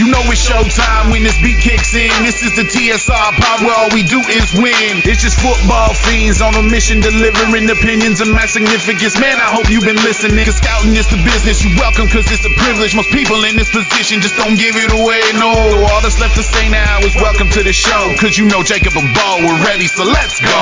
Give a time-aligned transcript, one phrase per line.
[0.00, 2.08] You know it's showtime when this beat kicks in.
[2.24, 5.04] This is the TSR pod where all we do is win.
[5.04, 9.20] It's just football fiends on a mission delivering opinions of my significance.
[9.20, 10.40] Man, I hope you've been listening.
[10.48, 11.60] Cause scouting is the business.
[11.60, 12.96] You welcome cause it's a privilege.
[12.96, 15.20] Most people in this position just don't give it away.
[15.36, 15.52] No,
[15.92, 18.08] all that's left to say now is welcome to the show.
[18.16, 20.56] Cause you know Jacob and Beau we're ready, so let's go.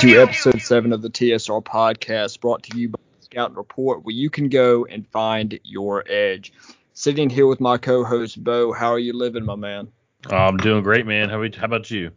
[0.00, 2.96] To episode seven of the TSR podcast, brought to you by
[3.30, 6.52] Scout Report, where you can go and find your edge.
[6.94, 8.72] Sitting here with my co-host Beau.
[8.72, 9.88] How are you living, my man?
[10.30, 11.28] I'm doing great, man.
[11.28, 12.10] How, how about you?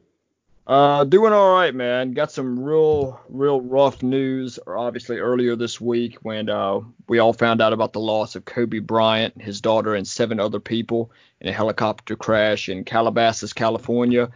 [0.66, 2.13] Uh, doing all right, man.
[2.13, 4.57] Got some real, real rough news.
[4.66, 6.79] Obviously, earlier this week when uh,
[7.09, 10.61] we all found out about the loss of Kobe Bryant, his daughter, and seven other
[10.61, 14.30] people in a helicopter crash in Calabasas, California.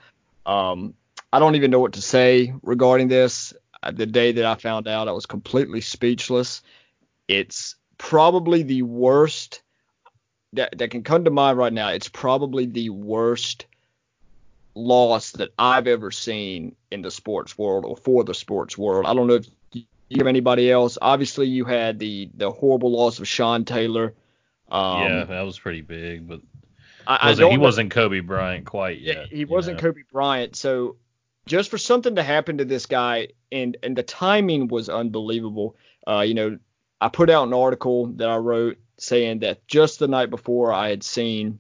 [0.46, 0.94] Um,
[1.32, 3.54] I don't even know what to say regarding this.
[3.92, 6.62] The day that I found out, I was completely speechless.
[7.28, 9.62] It's probably the worst
[10.54, 11.90] that, that can come to mind right now.
[11.90, 13.66] It's probably the worst
[14.74, 19.06] loss that I've ever seen in the sports world or for the sports world.
[19.06, 19.86] I don't know if you
[20.18, 20.98] have anybody else.
[21.02, 24.14] Obviously, you had the the horrible loss of Sean Taylor.
[24.70, 26.42] Um, yeah, that was pretty big, but
[27.08, 29.28] I, wasn't, I he wasn't Kobe Bryant quite yet.
[29.32, 29.90] He wasn't know?
[29.90, 30.98] Kobe Bryant, so
[31.46, 35.76] just for something to happen to this guy and and the timing was unbelievable.
[36.08, 36.58] Uh, you know,
[37.02, 40.90] I put out an article that I wrote saying that just the night before I
[40.90, 41.60] had seen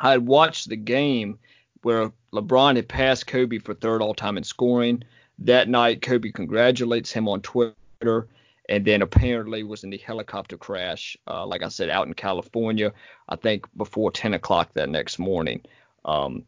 [0.00, 1.38] I had watched the game
[1.82, 5.04] where LeBron had passed Kobe for third all time in scoring.
[5.40, 8.28] That night Kobe congratulates him on Twitter
[8.68, 12.92] and then apparently was in the helicopter crash, uh, like I said, out in California,
[13.28, 15.62] I think before 10 o'clock that next morning.
[16.04, 16.44] Um,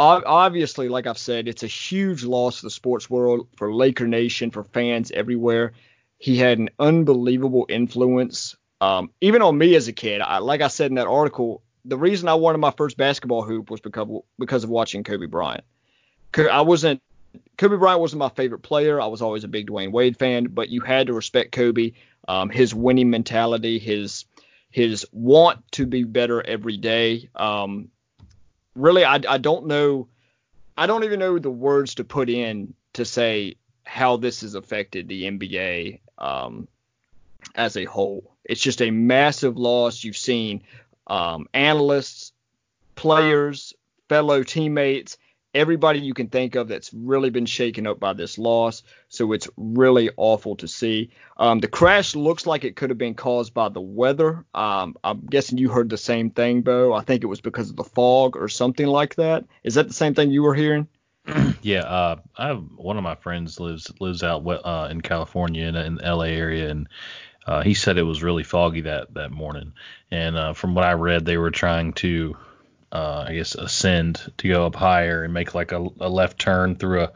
[0.00, 4.50] obviously, like I've said, it's a huge loss to the sports world, for Laker Nation,
[4.50, 5.72] for fans everywhere.
[6.18, 10.20] He had an unbelievable influence, um, even on me as a kid.
[10.20, 13.70] I, like I said in that article, the reason I wanted my first basketball hoop
[13.70, 15.64] was because because of watching Kobe Bryant.
[16.36, 17.00] I wasn't
[17.56, 19.00] Kobe Bryant wasn't my favorite player.
[19.00, 21.92] I was always a big Dwyane Wade fan, but you had to respect Kobe,
[22.28, 24.24] um, his winning mentality, his
[24.70, 27.28] his want to be better every day.
[27.34, 27.88] Um,
[28.74, 30.08] really, I, I don't know.
[30.76, 35.08] I don't even know the words to put in to say how this has affected
[35.08, 36.68] the NBA um,
[37.54, 38.34] as a whole.
[38.44, 40.04] It's just a massive loss.
[40.04, 40.62] You've seen
[41.06, 42.32] um, analysts,
[42.94, 43.74] players,
[44.08, 45.18] fellow teammates
[45.54, 48.82] everybody you can think of that's really been shaken up by this loss.
[49.08, 51.10] So it's really awful to see.
[51.36, 54.44] Um, the crash looks like it could have been caused by the weather.
[54.54, 56.92] Um, I'm guessing you heard the same thing, Beau.
[56.92, 59.44] I think it was because of the fog or something like that.
[59.64, 60.88] Is that the same thing you were hearing?
[61.62, 65.76] yeah, uh, I have one of my friends lives lives out uh, in California in,
[65.76, 66.88] in the LA area, and
[67.46, 69.74] uh, he said it was really foggy that that morning.
[70.10, 72.36] And uh, from what I read, they were trying to
[72.92, 76.76] uh, I guess ascend to go up higher and make like a, a left turn
[76.76, 77.12] through a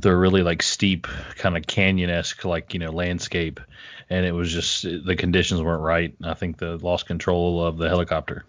[0.00, 1.06] through a really like steep
[1.36, 3.60] kind of canyon esque like you know landscape,
[4.08, 6.14] and it was just the conditions weren't right.
[6.22, 8.44] I think the lost control of the helicopter.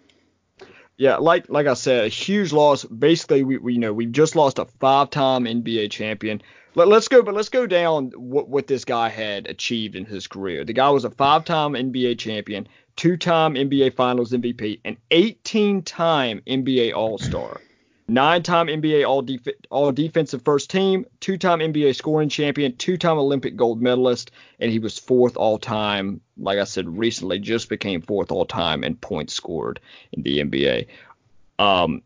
[0.96, 2.84] Yeah, like like I said, a huge loss.
[2.84, 6.42] Basically, we, we you know we've just lost a five-time NBA champion.
[6.74, 10.26] Let, us go, but let's go down what what this guy had achieved in his
[10.26, 10.64] career.
[10.64, 16.42] The guy was a five-time NBA champion two time NBA Finals MVP, an 18 time
[16.46, 17.60] NBA All Star,
[18.08, 22.96] nine time NBA All, Def- All Defensive First Team, two time NBA Scoring Champion, two
[22.96, 24.30] time Olympic gold medalist,
[24.60, 26.20] and he was fourth all time.
[26.36, 29.80] Like I said, recently just became fourth all time in points scored
[30.12, 30.86] in the NBA.
[31.58, 32.02] Um,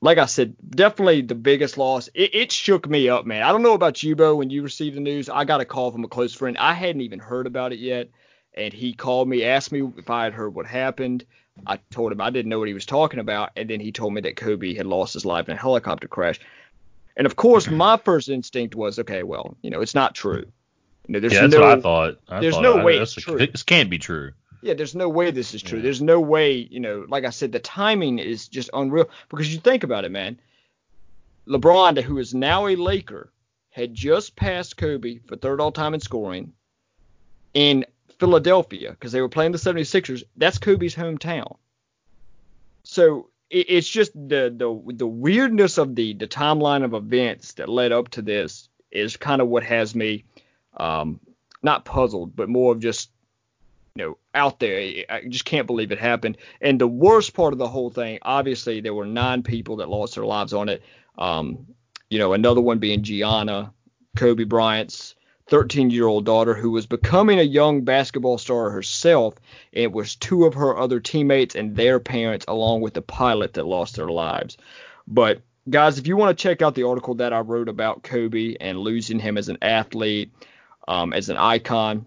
[0.00, 2.08] like I said, definitely the biggest loss.
[2.12, 3.42] It, it, shook me up, man.
[3.42, 4.36] I don't know about you, Beau.
[4.36, 6.58] When you received the news, I got a call from a close friend.
[6.58, 8.10] I hadn't even heard about it yet
[8.54, 11.24] and he called me, asked me if I had heard what happened.
[11.66, 14.12] I told him I didn't know what he was talking about, and then he told
[14.12, 16.40] me that Kobe had lost his life in a helicopter crash.
[17.16, 20.44] And of course, my first instinct was, okay, well, you know, it's not true.
[21.06, 22.18] You know, there's yeah, that's no, what I thought.
[22.28, 23.38] I there's thought, no way it's true.
[23.38, 24.32] This can't be true.
[24.62, 25.78] Yeah, there's no way this is true.
[25.78, 25.84] Yeah.
[25.84, 29.60] There's no way, you know, like I said, the timing is just unreal because you
[29.60, 30.40] think about it, man.
[31.46, 33.30] LeBron, who is now a Laker,
[33.70, 36.54] had just passed Kobe for third all time in scoring.
[37.52, 37.84] In
[38.24, 40.22] Philadelphia because they were playing the 76ers.
[40.36, 41.56] That's Kobe's hometown.
[42.82, 47.68] So it, it's just the the the weirdness of the the timeline of events that
[47.68, 50.24] led up to this is kind of what has me
[50.78, 51.20] um,
[51.62, 53.10] not puzzled, but more of just
[53.94, 55.04] you know out there.
[55.10, 56.38] I just can't believe it happened.
[56.62, 60.14] And the worst part of the whole thing, obviously, there were nine people that lost
[60.14, 60.82] their lives on it.
[61.18, 61.66] Um,
[62.08, 63.74] you know, another one being Gianna,
[64.16, 65.14] Kobe Bryant's
[65.48, 69.34] 13 year old daughter who was becoming a young basketball star herself.
[69.72, 73.66] It was two of her other teammates and their parents, along with the pilot that
[73.66, 74.56] lost their lives.
[75.06, 78.56] But guys, if you want to check out the article that I wrote about Kobe
[78.60, 80.32] and losing him as an athlete,
[80.88, 82.06] um, as an icon,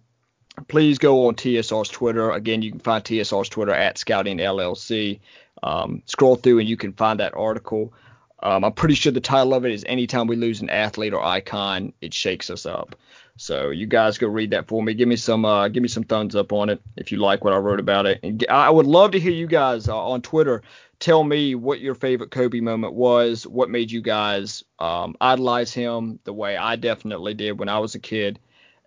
[0.67, 2.31] please go on TSR's Twitter.
[2.31, 5.19] Again, you can find TSR's Twitter at Scouting LLC.
[5.63, 7.93] Um, scroll through and you can find that article.
[8.41, 11.23] Um, I'm pretty sure the title of it is Anytime We Lose an Athlete or
[11.23, 12.95] Icon, it shakes us up.
[13.37, 14.93] So you guys go read that for me.
[14.93, 17.53] Give me some uh, give me some thumbs up on it if you like what
[17.53, 18.19] I wrote about it.
[18.23, 20.63] And I would love to hear you guys uh, on Twitter
[20.99, 23.45] tell me what your favorite Kobe moment was.
[23.45, 27.95] What made you guys um, idolize him the way I definitely did when I was
[27.95, 28.39] a kid,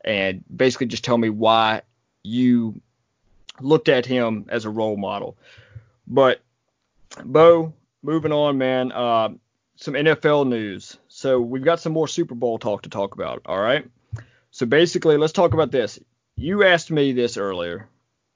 [0.05, 1.83] and basically just tell me why
[2.23, 2.81] you
[3.61, 5.37] looked at him as a role model.
[6.07, 6.41] But
[7.25, 8.91] Beau, moving on, man.
[8.91, 9.31] Uh,
[9.77, 10.97] some NFL news.
[11.09, 13.43] So we've got some more Super Bowl talk to talk about.
[13.47, 13.87] All right.
[14.61, 15.99] So basically, let's talk about this.
[16.37, 17.89] You asked me this earlier,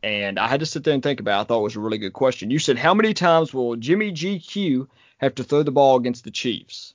[0.03, 1.39] and I had to sit there and think about.
[1.39, 1.43] It.
[1.43, 2.51] I thought it was a really good question.
[2.51, 4.89] You said, "How many times will Jimmy GQ
[5.19, 6.95] have to throw the ball against the Chiefs?"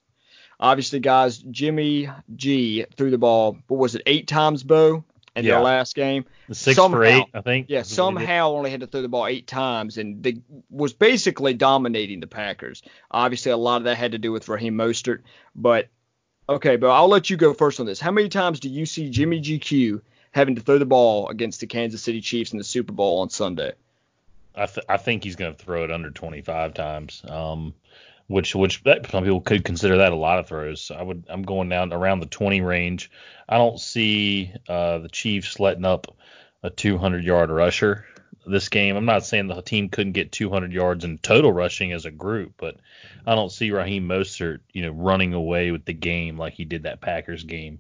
[0.60, 3.60] Obviously, guys, Jimmy G threw the ball.
[3.68, 4.02] What was it?
[4.08, 5.04] Eight times, Beau,
[5.36, 5.52] in yeah.
[5.52, 6.26] their last game.
[6.52, 7.68] Six somehow, for eight, I think.
[7.70, 10.40] Yeah, somehow only had to throw the ball eight times, and they
[10.72, 12.82] was basically dominating the Packers.
[13.12, 15.22] Obviously, a lot of that had to do with Raheem Mostert,
[15.54, 15.88] but
[16.50, 18.00] Okay, but I'll let you go first on this.
[18.00, 20.02] How many times do you see Jimmy GQ
[20.32, 23.30] having to throw the ball against the Kansas City Chiefs in the Super Bowl on
[23.30, 23.74] Sunday?
[24.56, 27.76] I, th- I think he's going to throw it under 25 times, um,
[28.26, 30.90] which which some people could consider that a lot of throws.
[30.90, 33.12] I would I'm going down around the 20 range.
[33.48, 36.18] I don't see uh, the Chiefs letting up
[36.64, 38.08] a 200 yard rusher
[38.50, 38.96] this game.
[38.96, 42.54] I'm not saying the team couldn't get 200 yards in total rushing as a group,
[42.58, 42.78] but
[43.26, 46.84] I don't see Raheem Mostert, you know, running away with the game like he did
[46.84, 47.80] that Packers game.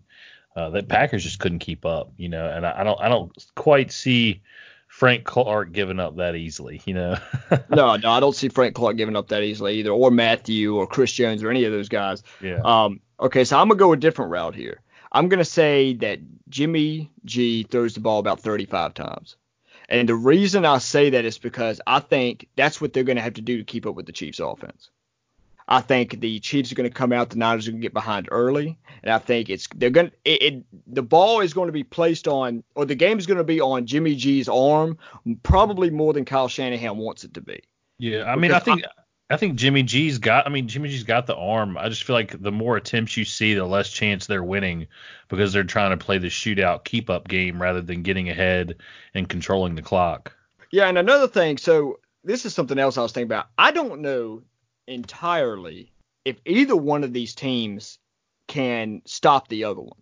[0.56, 3.31] Uh, that Packers just couldn't keep up, you know, and I, I don't I don't
[3.56, 4.42] quite see
[4.88, 7.18] Frank Clark giving up that easily, you know.
[7.69, 10.88] no, no, I don't see Frank Clark giving up that easily either, or Mathieu or
[10.88, 12.24] Chris Jones or any of those guys.
[12.42, 12.60] Yeah.
[12.63, 13.00] Um.
[13.19, 14.81] Okay, so I'm gonna go a different route here.
[15.12, 16.19] I'm gonna say that
[16.50, 19.38] Jimmy G throws the ball about 35 times.
[19.89, 23.24] And the reason I say that is because I think that's what they're going to
[23.24, 24.91] have to do to keep up with the Chiefs offense.
[25.68, 27.94] I think the Chiefs are going to come out, the Niners are going to get
[27.94, 31.68] behind early, and I think it's they're going to it, it, the ball is going
[31.68, 34.97] to be placed on or the game is going to be on Jimmy G's arm
[35.44, 37.62] probably more than Kyle Shanahan wants it to be.
[38.00, 38.89] Yeah, I mean, I think I,
[39.30, 40.48] I think Jimmy G's got.
[40.48, 41.78] I mean, Jimmy G's got the arm.
[41.78, 44.88] I just feel like the more attempts you see, the less chance they're winning
[45.28, 48.78] because they're trying to play the shootout keep up game rather than getting ahead
[49.14, 50.36] and controlling the clock.
[50.72, 51.58] Yeah, and another thing.
[51.58, 53.48] So this is something else I was thinking about.
[53.58, 54.42] I don't know
[54.88, 55.94] entirely
[56.25, 58.00] if either one of these teams
[58.48, 60.00] can stop the other one.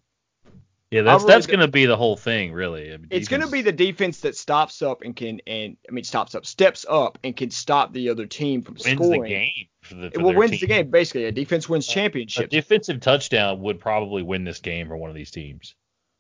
[0.89, 2.97] Yeah, that's really that's going to be the whole thing, really.
[3.09, 6.33] it's going to be the defense that stops up and can and I mean stops
[6.33, 9.23] up, steps up and can stop the other team from wins scoring.
[9.23, 9.67] the game.
[9.81, 10.59] For the, for well, wins team.
[10.61, 11.25] the game basically.
[11.25, 12.45] A defense wins championships.
[12.45, 15.75] A defensive touchdown would probably win this game for one of these teams.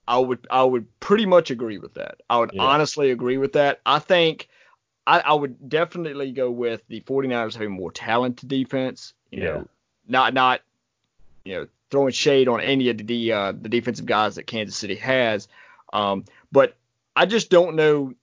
[0.05, 2.21] I would I would pretty much agree with that.
[2.29, 2.63] I would yeah.
[2.63, 3.79] honestly agree with that.
[3.85, 4.49] I think
[5.05, 9.13] I, I would definitely go with the 49ers having more talented defense.
[9.31, 9.47] You yeah.
[9.49, 9.67] know,
[10.09, 10.61] not not
[11.45, 14.95] you know throwing shade on any of the uh, the defensive guys that Kansas City
[14.95, 15.47] has.
[15.93, 16.75] Um, but
[17.15, 18.13] I just don't know.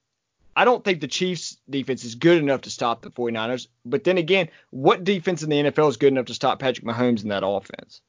[0.57, 3.67] I don't think the Chiefs defense is good enough to stop the 49ers.
[3.85, 7.25] But then again, what defense in the NFL is good enough to stop Patrick Mahomes
[7.25, 8.01] in that offense?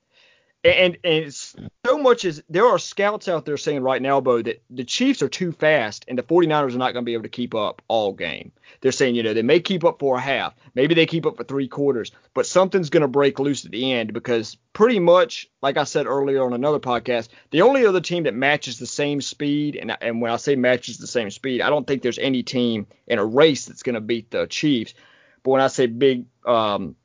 [0.65, 4.63] And and so much as there are scouts out there saying right now, Beau, that
[4.71, 7.29] the Chiefs are too fast and the 49ers are not going to be able to
[7.29, 8.51] keep up all game.
[8.81, 11.37] They're saying, you know, they may keep up for a half, maybe they keep up
[11.37, 15.47] for three quarters, but something's going to break loose at the end because pretty much,
[15.61, 19.21] like I said earlier on another podcast, the only other team that matches the same
[19.21, 22.41] speed, and and when I say matches the same speed, I don't think there's any
[22.41, 24.95] team in a race that's going to beat the Chiefs.
[25.43, 26.95] But when I say big, um,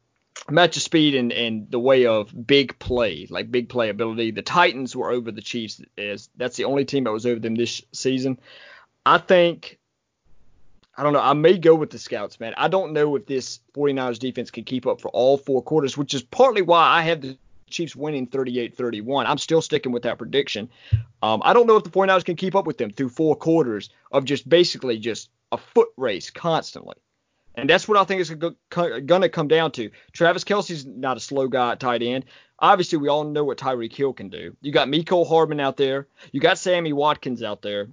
[0.49, 4.35] match of speed and, and the way of big play, like big playability.
[4.35, 7.55] The Titans were over the Chiefs as that's the only team that was over them
[7.55, 8.39] this season.
[9.05, 9.79] I think
[10.97, 11.21] I don't know.
[11.21, 12.53] I may go with the scouts, man.
[12.57, 16.15] I don't know if this 49ers defense can keep up for all four quarters, which
[16.15, 17.39] is partly why I have the
[17.71, 19.25] Chiefs winning 38-31.
[19.27, 20.69] I'm still sticking with that prediction.
[21.23, 23.91] Um, I don't know if the 49ers can keep up with them through four quarters
[24.13, 26.97] of just basically just a foot race constantly.
[27.55, 29.91] And that's what I think is going to come down to.
[30.13, 32.25] Travis Kelce's not a slow guy at tight end.
[32.59, 34.57] Obviously, we all know what Tyreek Hill can do.
[34.61, 36.07] You got Mecole Hardman out there.
[36.31, 37.89] You got Sammy Watkins out there.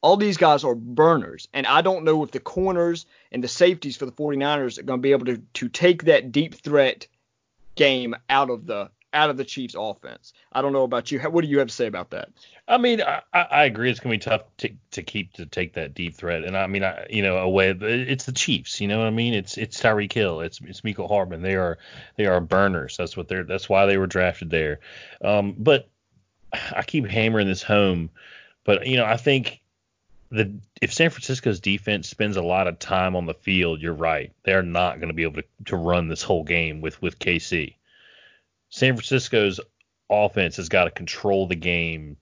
[0.00, 1.48] All these guys are burners.
[1.52, 5.00] And I don't know if the corners and the safeties for the 49ers are going
[5.00, 7.06] to be able to, to take that deep threat
[7.74, 10.32] game out of the out of the Chiefs offense.
[10.52, 11.20] I don't know about you.
[11.20, 12.30] What do you have to say about that?
[12.66, 13.90] I mean, I, I agree.
[13.90, 16.84] It's gonna be tough to, to keep to take that deep threat, and I mean,
[16.84, 17.70] I, you know, away.
[17.70, 18.80] It's the Chiefs.
[18.80, 19.34] You know what I mean?
[19.34, 20.40] It's it's Tyreek Hill.
[20.40, 21.42] It's it's Mecole Hardman.
[21.42, 21.78] They are
[22.16, 22.96] they are burners.
[22.96, 23.44] That's what they're.
[23.44, 24.80] That's why they were drafted there.
[25.22, 25.88] Um, but
[26.52, 28.10] I keep hammering this home.
[28.64, 29.60] But you know, I think
[30.30, 34.32] the if San Francisco's defense spends a lot of time on the field, you're right.
[34.44, 37.74] They're not going to be able to, to run this whole game with with KC.
[38.72, 39.60] San Francisco's
[40.08, 42.16] offense has got to control the game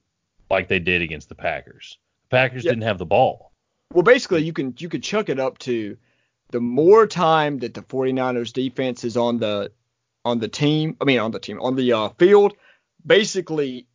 [0.50, 1.96] like they did against the Packers.
[2.24, 2.72] The Packers yep.
[2.72, 3.52] didn't have the ball.
[3.94, 5.96] Well, basically, you can you could chuck it up to
[6.50, 9.70] the more time that the 49ers defense is on the
[10.24, 12.54] on the team, I mean on the team on the uh, field,
[13.06, 13.86] basically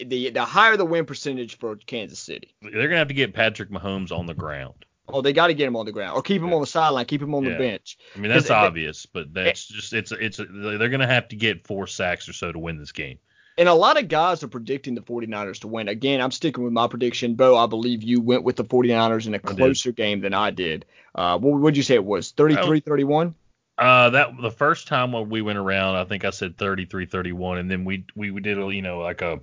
[0.00, 2.52] the the higher the win percentage for Kansas City.
[2.62, 4.84] They're gonna have to get Patrick Mahomes on the ground.
[5.12, 6.54] Oh, they got to get him on the ground or keep him yeah.
[6.54, 7.52] on the sideline, keep him on yeah.
[7.52, 7.98] the bench.
[8.14, 11.66] I mean that's obvious, but that's just it's it's a, they're gonna have to get
[11.66, 13.18] four sacks or so to win this game.
[13.58, 15.88] And a lot of guys are predicting the 49ers to win.
[15.88, 17.34] Again, I'm sticking with my prediction.
[17.34, 20.86] Beau, I believe you went with the 49ers in a closer game than I did.
[21.14, 22.30] Uh, what would you say it was?
[22.30, 23.34] 33 31?
[23.78, 27.70] Uh, that the first time when we went around, I think I said 33-31, and
[27.70, 29.40] then we we, we did a you know like a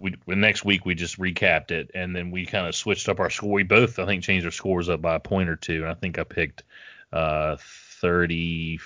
[0.00, 3.20] we the next week we just recapped it, and then we kind of switched up
[3.20, 3.52] our score.
[3.52, 5.94] We both I think changed our scores up by a point or two, and I
[5.94, 6.64] think I picked
[7.12, 8.80] uh 30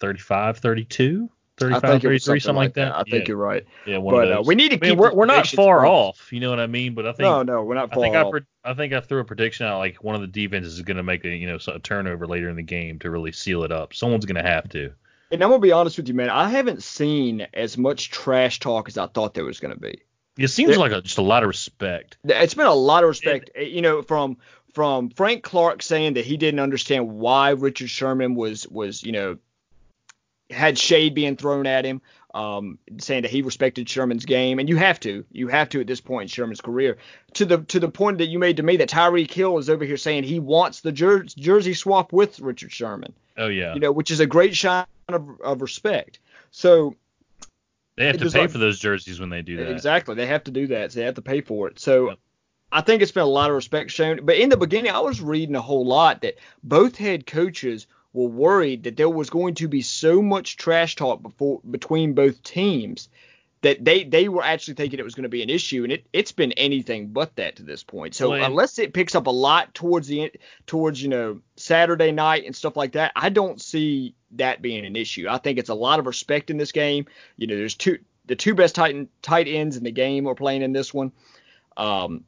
[0.00, 2.86] 35 32 35, 33, something, something like that.
[2.86, 2.96] that.
[2.96, 3.66] I think you're right.
[3.86, 4.46] Yeah, one but, of uh, those.
[4.46, 6.32] Uh, we need to I mean, we're, we're not far off.
[6.32, 6.94] You know what I mean?
[6.94, 8.34] But I think no, no, we're not far I think off.
[8.64, 10.96] I, I think I threw a prediction out like one of the defenses is going
[10.96, 13.72] to make a you know a turnover later in the game to really seal it
[13.72, 13.92] up.
[13.92, 14.92] Someone's going to have to.
[15.32, 16.28] And I'm gonna be honest with you, man.
[16.28, 20.02] I haven't seen as much trash talk as I thought there was going to be.
[20.40, 22.16] It seems like a, just a lot of respect.
[22.24, 23.50] It's been a lot of respect.
[23.54, 24.38] It, you know, from
[24.72, 29.36] from Frank Clark saying that he didn't understand why Richard Sherman was was you know
[30.50, 32.00] had shade being thrown at him,
[32.34, 35.86] um, saying that he respected Sherman's game, and you have to, you have to at
[35.86, 36.98] this point in Sherman's career.
[37.34, 39.84] To the to the point that you made to me that Tyreek Hill is over
[39.84, 43.12] here saying he wants the jer- jersey swap with Richard Sherman.
[43.36, 46.18] Oh yeah, you know, which is a great sign of, of respect.
[46.50, 46.96] So
[47.96, 49.70] they have to pay like, for those jerseys when they do that.
[49.70, 50.92] Exactly, they have to do that.
[50.92, 51.78] So they have to pay for it.
[51.78, 52.10] So.
[52.10, 52.18] Yep.
[52.72, 55.20] I think it's been a lot of respect shown, but in the beginning, I was
[55.20, 59.68] reading a whole lot that both head coaches were worried that there was going to
[59.68, 63.08] be so much trash talk before between both teams
[63.62, 66.06] that they they were actually thinking it was going to be an issue, and it
[66.12, 68.14] it's been anything but that to this point.
[68.14, 70.32] So well, unless it picks up a lot towards the end,
[70.66, 74.96] towards you know Saturday night and stuff like that, I don't see that being an
[74.96, 75.26] issue.
[75.28, 77.06] I think it's a lot of respect in this game.
[77.36, 80.62] You know, there's two the two best tight tight ends in the game are playing
[80.62, 81.12] in this one.
[81.76, 82.24] Um,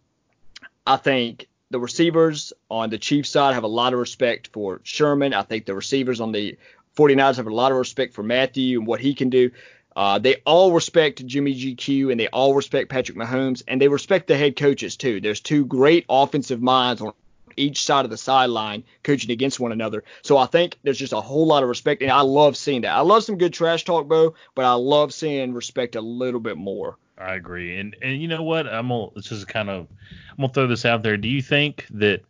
[0.87, 5.33] I think the receivers on the Chiefs side have a lot of respect for Sherman.
[5.33, 6.59] I think the receivers on the
[6.97, 9.51] 49ers have a lot of respect for Mathieu and what he can do.
[9.95, 14.27] Uh, they all respect Jimmy GQ and they all respect Patrick Mahomes and they respect
[14.27, 15.21] the head coaches too.
[15.21, 17.13] There's two great offensive minds on
[17.57, 20.05] each side of the sideline coaching against one another.
[20.23, 22.93] So I think there's just a whole lot of respect and I love seeing that.
[22.93, 26.57] I love some good trash talk, Beau, but I love seeing respect a little bit
[26.57, 26.97] more.
[27.19, 27.79] I agree.
[27.79, 28.67] And and you know what?
[28.67, 29.87] I'm gonna this is kind of
[30.31, 31.17] I'm gonna throw this out there.
[31.17, 32.23] Do you think that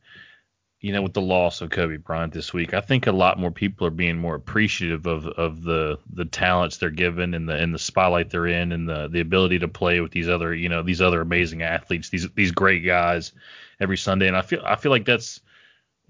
[0.81, 3.50] you know with the loss of Kobe Bryant this week, I think a lot more
[3.50, 7.75] people are being more appreciative of of the the talents they're given and the and
[7.75, 10.83] the spotlight they're in and the the ability to play with these other you know
[10.83, 13.33] these other amazing athletes, these these great guys
[13.82, 14.28] every Sunday.
[14.28, 15.40] And I feel I feel like that's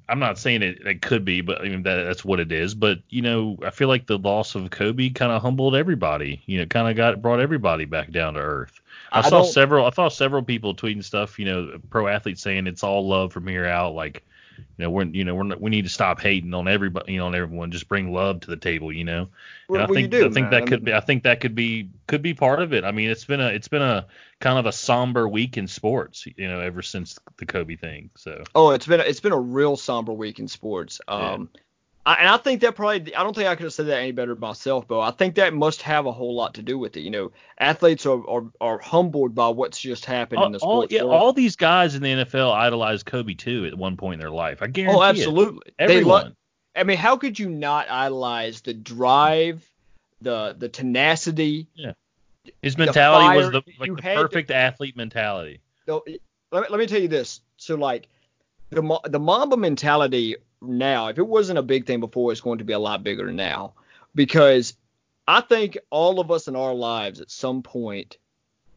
[0.08, 2.74] I'm not saying it, it could be, but I mean that, that's what it is.
[2.74, 6.42] But you know, I feel like the loss of Kobe kind of humbled everybody.
[6.46, 8.80] You know, kind of got brought everybody back down to earth.
[9.10, 9.86] I, I saw several.
[9.86, 11.38] I saw several people tweeting stuff.
[11.38, 13.94] You know, pro athletes saying it's all love from here out.
[13.94, 14.24] Like,
[14.76, 17.12] you know, we're you know we're not, we need to stop hating on everybody.
[17.12, 17.70] You know, on everyone.
[17.70, 18.92] Just bring love to the table.
[18.92, 19.28] You know.
[19.68, 20.50] Well, I think do, I think man.
[20.50, 20.92] that could be.
[20.92, 22.84] I think that could be could be part of it.
[22.84, 24.06] I mean, it's been a it's been a
[24.40, 26.26] kind of a somber week in sports.
[26.36, 28.10] You know, ever since the Kobe thing.
[28.16, 28.44] So.
[28.54, 31.00] Oh, it's been it's been a real somber week in sports.
[31.08, 31.50] Um.
[31.54, 31.60] Yeah.
[32.04, 34.10] I, and I think that probably I don't think I could have said that any
[34.10, 37.00] better myself, but I think that must have a whole lot to do with it.
[37.00, 40.92] You know, athletes are are, are humbled by what's just happened all, in the sports
[40.92, 44.20] all, yeah, all these guys in the NFL idolized Kobe too at one point in
[44.20, 44.62] their life.
[44.62, 44.94] I guarantee.
[44.94, 44.98] You.
[44.98, 45.60] Oh, absolutely.
[45.66, 45.74] It.
[45.78, 46.24] Everyone.
[46.26, 46.32] Lo-
[46.74, 49.64] I mean, how could you not idolize the drive,
[50.20, 51.68] the the tenacity?
[51.74, 51.92] Yeah.
[52.62, 55.60] His mentality was the like the perfect to, athlete mentality.
[55.86, 56.04] So,
[56.50, 57.40] let, let me tell you this.
[57.58, 58.08] So like
[58.70, 62.64] the the Mamba mentality now, if it wasn't a big thing before, it's going to
[62.64, 63.72] be a lot bigger now
[64.14, 64.74] because
[65.26, 68.16] I think all of us in our lives at some point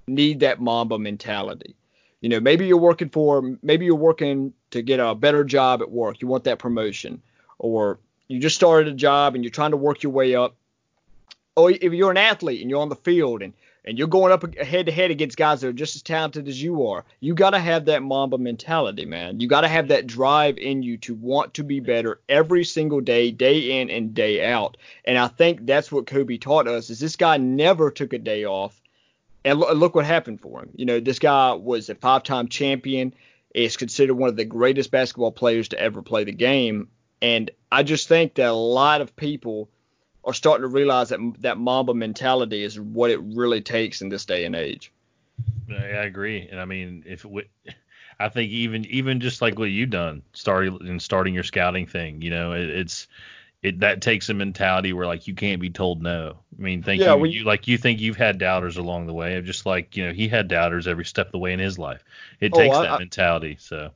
[0.08, 1.76] need that Mamba mentality.
[2.22, 5.92] You know, maybe you're working for, maybe you're working to get a better job at
[5.92, 6.22] work.
[6.22, 7.22] You want that promotion,
[7.60, 10.56] or you just started a job and you're trying to work your way up.
[11.56, 13.54] or if you're an athlete and you're on the field and
[13.86, 16.62] and you're going up head to head against guys that are just as talented as
[16.62, 19.40] you are, you got to have that Mamba mentality, man.
[19.40, 23.02] You got to have that drive in you to want to be better every single
[23.02, 24.78] day, day in and day out.
[25.06, 26.90] And I think that's what Kobe taught us.
[26.90, 28.82] Is this guy never took a day off,
[29.44, 30.72] and look what happened for him.
[30.76, 33.14] You know, this guy was a five-time champion.
[33.54, 36.90] Is considered one of the greatest basketball players to ever play the game.
[37.22, 39.70] And I just think that a lot of people
[40.26, 44.26] are starting to realize that that Mamba mentality is what it really takes in this
[44.26, 44.92] day and age.
[45.70, 47.44] I agree, and I mean, if we,
[48.20, 52.22] I think even even just like what you've done, starting and starting your scouting thing,
[52.22, 53.08] you know, it, it's
[53.62, 56.40] it that takes a mentality where like you can't be told no.
[56.58, 59.36] I mean, think yeah, you, you, like you think you've had doubters along the way,
[59.36, 61.78] of just like you know he had doubters every step of the way in his
[61.78, 62.04] life.
[62.40, 63.58] It oh, takes I, that mentality.
[63.60, 63.92] So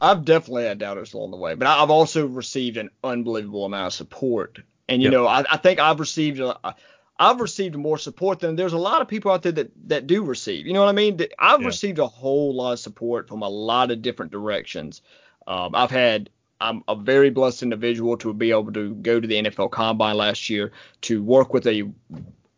[0.00, 3.92] I've definitely had doubters along the way, but I've also received an unbelievable amount of
[3.94, 4.58] support
[4.88, 5.12] and you yep.
[5.12, 6.74] know, I, I, think I've received a,
[7.18, 10.24] I've received more support than there's a lot of people out there that that do
[10.24, 10.66] receive.
[10.66, 11.20] You know what I mean?
[11.38, 11.66] I've yeah.
[11.66, 15.02] received a whole lot of support from a lot of different directions.
[15.46, 19.42] Um, I've had I'm a very blessed individual to be able to go to the
[19.42, 20.72] NFL Combine last year
[21.02, 21.90] to work with a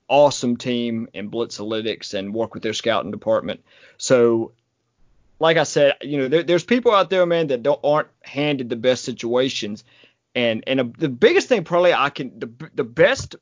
[0.08, 3.64] awesome team in Blitzalytics and work with their scouting department.
[3.96, 4.52] So,
[5.40, 8.68] like I said, you know, there, there's people out there, man, that don't aren't handed
[8.68, 9.84] the best situations,
[10.34, 13.36] and and a, the biggest thing probably I can the the best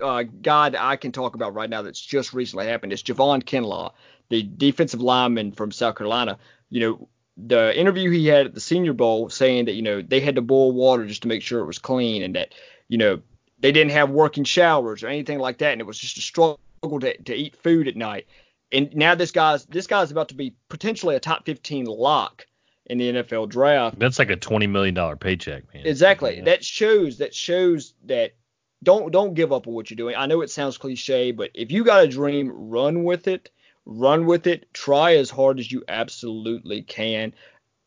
[0.00, 3.92] uh, guy I can talk about right now that's just recently happened is Javon Kinlaw,
[4.30, 6.38] the defensive lineman from South Carolina.
[6.70, 10.20] You know, the interview he had at the Senior Bowl saying that you know they
[10.20, 12.54] had to boil water just to make sure it was clean and that
[12.88, 13.20] you know
[13.60, 16.58] they didn't have working showers or anything like that and it was just a struggle
[16.82, 18.26] to, to eat food at night.
[18.72, 22.46] And now this guy's this guy's about to be potentially a top 15 lock
[22.88, 23.98] in the NFL draft.
[23.98, 25.86] That's like a twenty million dollar paycheck, man.
[25.86, 26.38] Exactly.
[26.38, 26.44] Yeah.
[26.44, 28.34] That shows that shows that
[28.82, 30.16] don't don't give up on what you're doing.
[30.16, 33.50] I know it sounds cliche, but if you got a dream, run with it.
[33.84, 34.72] Run with it.
[34.74, 37.32] Try as hard as you absolutely can.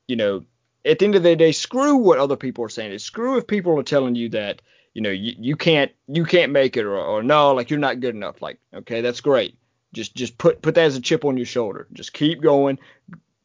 [0.08, 0.46] You know,
[0.84, 2.98] at the end of the day, screw what other people are saying.
[3.00, 4.62] Screw if people are telling you that
[4.94, 8.00] you know you, you can't you can't make it or, or no like you're not
[8.00, 8.42] good enough.
[8.42, 9.58] Like okay, that's great.
[9.94, 11.88] Just just put put that as a chip on your shoulder.
[11.94, 12.80] Just keep going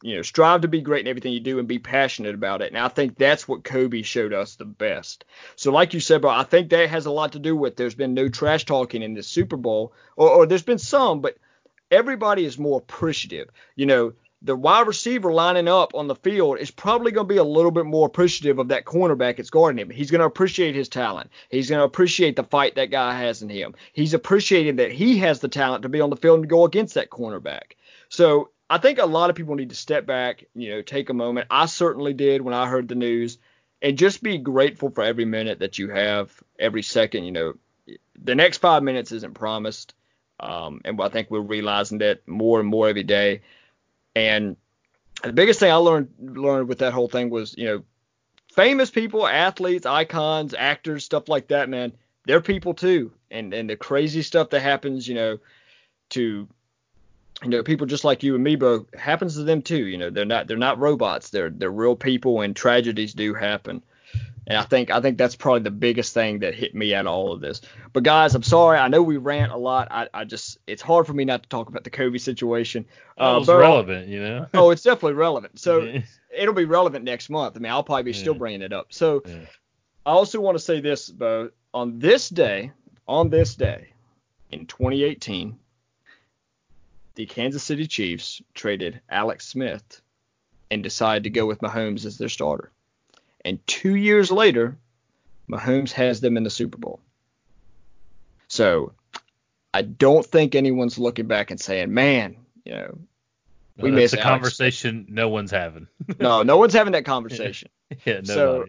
[0.03, 2.71] you know, strive to be great in everything you do and be passionate about it.
[2.71, 5.25] And I think that's what Kobe showed us the best.
[5.55, 7.95] So, like you said, bro, I think that has a lot to do with there's
[7.95, 11.37] been no trash talking in the Super Bowl, or, or there's been some, but
[11.89, 13.49] everybody is more appreciative.
[13.75, 17.39] You know, the wide receiver lining up on the field is probably going to be
[17.39, 19.89] a little bit more appreciative of that cornerback that's guarding him.
[19.89, 21.31] He's going to appreciate his talent.
[21.49, 23.73] He's going to appreciate the fight that guy has in him.
[23.93, 26.93] He's appreciating that he has the talent to be on the field and go against
[26.93, 27.73] that cornerback.
[28.09, 31.13] So I think a lot of people need to step back, you know, take a
[31.13, 31.47] moment.
[31.49, 33.37] I certainly did when I heard the news
[33.81, 37.53] and just be grateful for every minute that you have, every second, you know.
[38.21, 39.93] The next 5 minutes isn't promised.
[40.39, 43.41] Um, and I think we're realizing that more and more every day.
[44.15, 44.57] And
[45.23, 47.83] the biggest thing I learned learned with that whole thing was, you know,
[48.53, 51.93] famous people, athletes, icons, actors, stuff like that, man,
[52.25, 53.13] they're people too.
[53.31, 55.39] And and the crazy stuff that happens, you know,
[56.09, 56.47] to
[57.43, 59.85] you know, people just like you and me, bro, happens to them too.
[59.85, 61.29] You know, they're not they're not robots.
[61.29, 63.83] They're they're real people, and tragedies do happen.
[64.47, 67.13] And I think I think that's probably the biggest thing that hit me out of
[67.13, 67.61] all of this.
[67.91, 68.79] But guys, I'm sorry.
[68.79, 69.89] I know we rant a lot.
[69.91, 72.85] I, I just it's hard for me not to talk about the Kobe situation.
[73.17, 74.47] Uh, it's relevant, you know.
[74.53, 75.59] oh, it's definitely relevant.
[75.59, 76.01] So
[76.35, 77.57] it'll be relevant next month.
[77.57, 78.21] I mean, I'll probably be yeah.
[78.21, 78.87] still bringing it up.
[78.91, 79.35] So yeah.
[80.05, 81.49] I also want to say this, Beau.
[81.73, 82.71] On this day,
[83.05, 83.89] on this day,
[84.49, 85.59] in 2018,
[87.17, 90.01] the Kansas City Chiefs traded Alex Smith
[90.69, 92.71] and decided to go with Mahomes as their starter.
[93.43, 94.77] And two years later,
[95.49, 96.99] Mahomes has them in the Super Bowl.
[98.47, 98.93] So
[99.73, 102.99] I don't think anyone's looking back and saying, man, you know,
[103.79, 105.15] we missed a conversation Smith.
[105.15, 105.87] no one's having.
[106.19, 107.69] no, no one's having that conversation.
[108.05, 108.25] yeah, nobody.
[108.27, 108.65] So,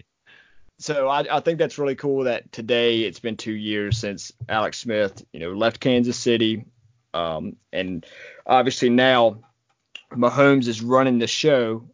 [0.78, 4.78] so I, I think that's really cool that today it's been two years since Alex
[4.78, 6.64] Smith, you know, left Kansas City,
[7.14, 8.04] um, and
[8.46, 9.38] obviously now
[10.12, 11.84] Mahomes is running the show.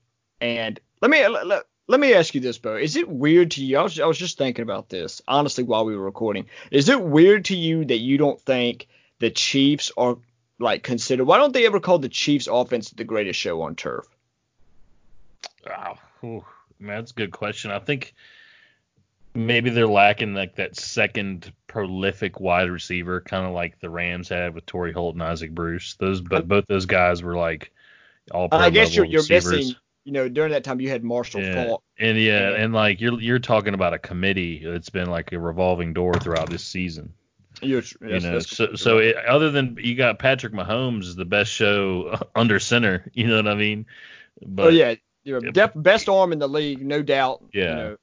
[0.40, 2.76] And let me let, let me ask you this, Beau.
[2.76, 3.78] Is it weird to you?
[3.78, 6.46] I was, I was just thinking about this honestly while we were recording.
[6.70, 10.16] Is it weird to you that you don't think the Chiefs are
[10.58, 11.24] like considered?
[11.24, 14.06] Why don't they ever call the Chiefs offense the greatest show on turf?
[15.66, 16.44] Wow, Ooh,
[16.78, 17.70] man, that's a good question.
[17.70, 18.14] I think
[19.34, 24.54] maybe they're lacking like that second prolific wide receiver, kind of like the Rams had
[24.54, 25.96] with Torry Holt and Isaac Bruce.
[25.98, 27.72] Those, but both those guys were like
[28.30, 29.74] all I guess you're, you're missing.
[30.04, 31.64] You know, during that time you had Marshall yeah.
[31.64, 31.82] Faulk.
[31.98, 35.38] And yeah, and, and like you're you're talking about a committee that's been like a
[35.38, 37.12] revolving door throughout this season.
[37.62, 41.50] You're, you know, so so it, other than you got Patrick Mahomes is the best
[41.50, 43.10] show under center.
[43.14, 43.86] You know what I mean?
[44.42, 47.44] Oh, but, oh yeah, you're def- best arm in the league, no doubt.
[47.52, 47.62] Yeah.
[47.62, 47.96] You know.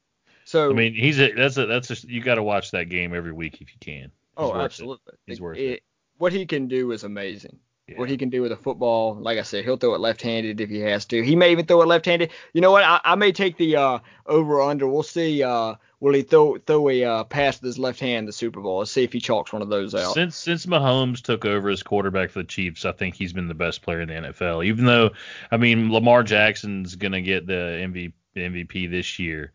[0.51, 3.15] So I mean, he's a that's a that's a you got to watch that game
[3.15, 4.01] every week if you can.
[4.01, 5.13] He's oh, absolutely.
[5.13, 5.19] It.
[5.25, 5.83] He's worth it, it.
[6.17, 7.57] What he can do is amazing.
[7.87, 7.97] Yeah.
[7.97, 10.69] What he can do with a football, like I said, he'll throw it left-handed if
[10.69, 11.23] he has to.
[11.23, 12.31] He may even throw it left-handed.
[12.51, 12.83] You know what?
[12.83, 14.89] I, I may take the uh, over under.
[14.89, 15.41] We'll see.
[15.41, 18.79] Uh, will he throw throw a uh, pass with his left hand the Super Bowl?
[18.79, 20.15] Let's see if he chalks one of those out.
[20.15, 23.53] Since since Mahomes took over as quarterback for the Chiefs, I think he's been the
[23.53, 24.65] best player in the NFL.
[24.65, 25.11] Even though,
[25.49, 29.51] I mean, Lamar Jackson's gonna get the MVP MVP this year.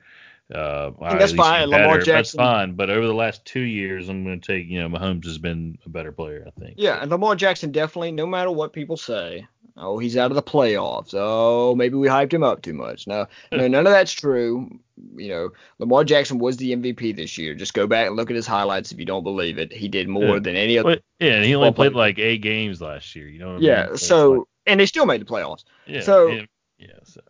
[0.55, 1.69] Uh, that's fine.
[1.69, 2.15] Lamar Jackson.
[2.15, 2.75] That's fine.
[2.75, 5.79] But over the last two years, I'm going to take, you know, Mahomes has been
[5.85, 6.75] a better player, I think.
[6.77, 10.43] Yeah, and Lamar Jackson definitely, no matter what people say, oh, he's out of the
[10.43, 11.15] playoffs.
[11.15, 13.07] Oh, maybe we hyped him up too much.
[13.09, 14.79] No, no, none of that's true.
[15.17, 17.55] You know, Lamar Jackson was the MVP this year.
[17.55, 19.73] Just go back and look at his highlights if you don't believe it.
[19.73, 20.39] He did more yeah.
[20.39, 21.01] than any other.
[21.19, 22.07] yeah, and he only played player.
[22.07, 23.29] like eight games last year.
[23.29, 23.59] You know.
[23.59, 23.85] yeah.
[23.85, 23.97] I mean?
[23.97, 25.65] So, like, and they still made the playoffs.
[25.87, 26.03] Yeah.
[26.03, 26.29] So.
[26.29, 26.43] Yeah.
[26.79, 27.21] yeah so.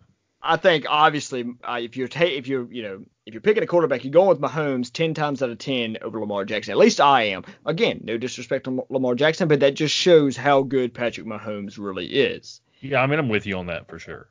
[0.42, 3.66] I think obviously uh, if you're ta- if you're you know if you're picking a
[3.66, 6.72] quarterback, you're going with Mahomes ten times out of ten over Lamar Jackson.
[6.72, 7.44] At least I am.
[7.64, 12.06] Again, no disrespect to Lamar Jackson, but that just shows how good Patrick Mahomes really
[12.06, 12.60] is.
[12.80, 14.28] Yeah, I mean I'm with you on that for sure.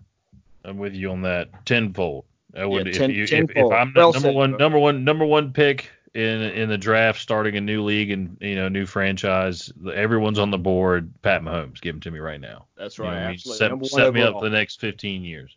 [0.64, 2.26] I'm with you on that tenfold.
[2.58, 3.58] I would yeah, ten, if, you, tenfold.
[3.58, 4.60] if, if I'm well number said, one bro.
[4.60, 8.56] number one number one pick in in the draft, starting a new league and you
[8.56, 11.12] know new franchise, everyone's on the board.
[11.22, 12.66] Pat Mahomes, give him to me right now.
[12.78, 13.08] That's right.
[13.08, 13.88] You know, absolutely.
[13.90, 15.56] Set, set me up for the next 15 years.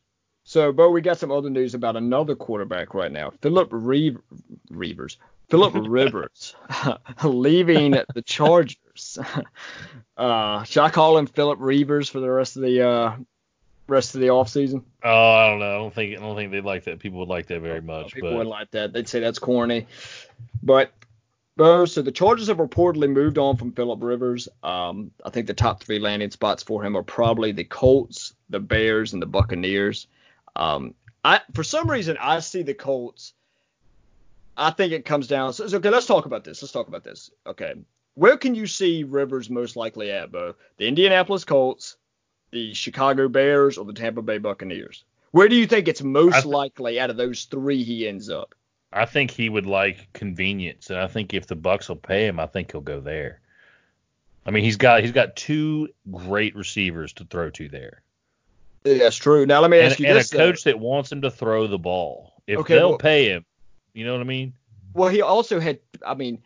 [0.49, 3.33] So, Beau, we got some other news about another quarterback right now.
[3.43, 4.17] Philip Reeve,
[4.71, 5.19] Reavers.
[5.51, 6.57] Philip Rivers
[7.23, 9.19] leaving the Chargers.
[10.17, 13.17] Uh, should I call him Philip Reavers for the rest of the uh,
[13.87, 14.83] rest of the offseason?
[15.05, 15.77] Oh, I don't know.
[15.77, 16.99] I don't think I don't think they'd like that.
[16.99, 18.15] People would like that very much.
[18.15, 18.39] People but...
[18.39, 18.93] wouldn't like that.
[18.93, 19.87] They'd say that's corny.
[20.61, 20.91] But
[21.57, 24.49] Beau, so the Chargers have reportedly moved on from Philip Rivers.
[24.65, 28.59] Um, I think the top three landing spots for him are probably the Colts, the
[28.59, 30.09] Bears, and the Buccaneers.
[30.57, 33.35] Um, I for some reason I see the Colts.
[34.57, 35.53] I think it comes down.
[35.53, 36.61] So, okay, let's talk about this.
[36.61, 37.31] Let's talk about this.
[37.47, 37.75] Okay,
[38.15, 40.55] where can you see Rivers most likely at, Beau?
[40.77, 41.97] The Indianapolis Colts,
[42.51, 45.05] the Chicago Bears, or the Tampa Bay Buccaneers?
[45.31, 48.55] Where do you think it's most th- likely out of those three he ends up?
[48.93, 52.41] I think he would like convenience, and I think if the Bucs will pay him,
[52.41, 53.41] I think he'll go there.
[54.47, 58.03] I mean, he's got he's got two great receivers to throw to there.
[58.83, 59.45] That's true.
[59.47, 60.71] Now let me ask and, you and this: a coach though.
[60.73, 63.45] that wants him to throw the ball, if Okay, they'll well- pay him,
[63.93, 64.55] you know what I mean?
[64.95, 66.43] Well, he also had, I mean,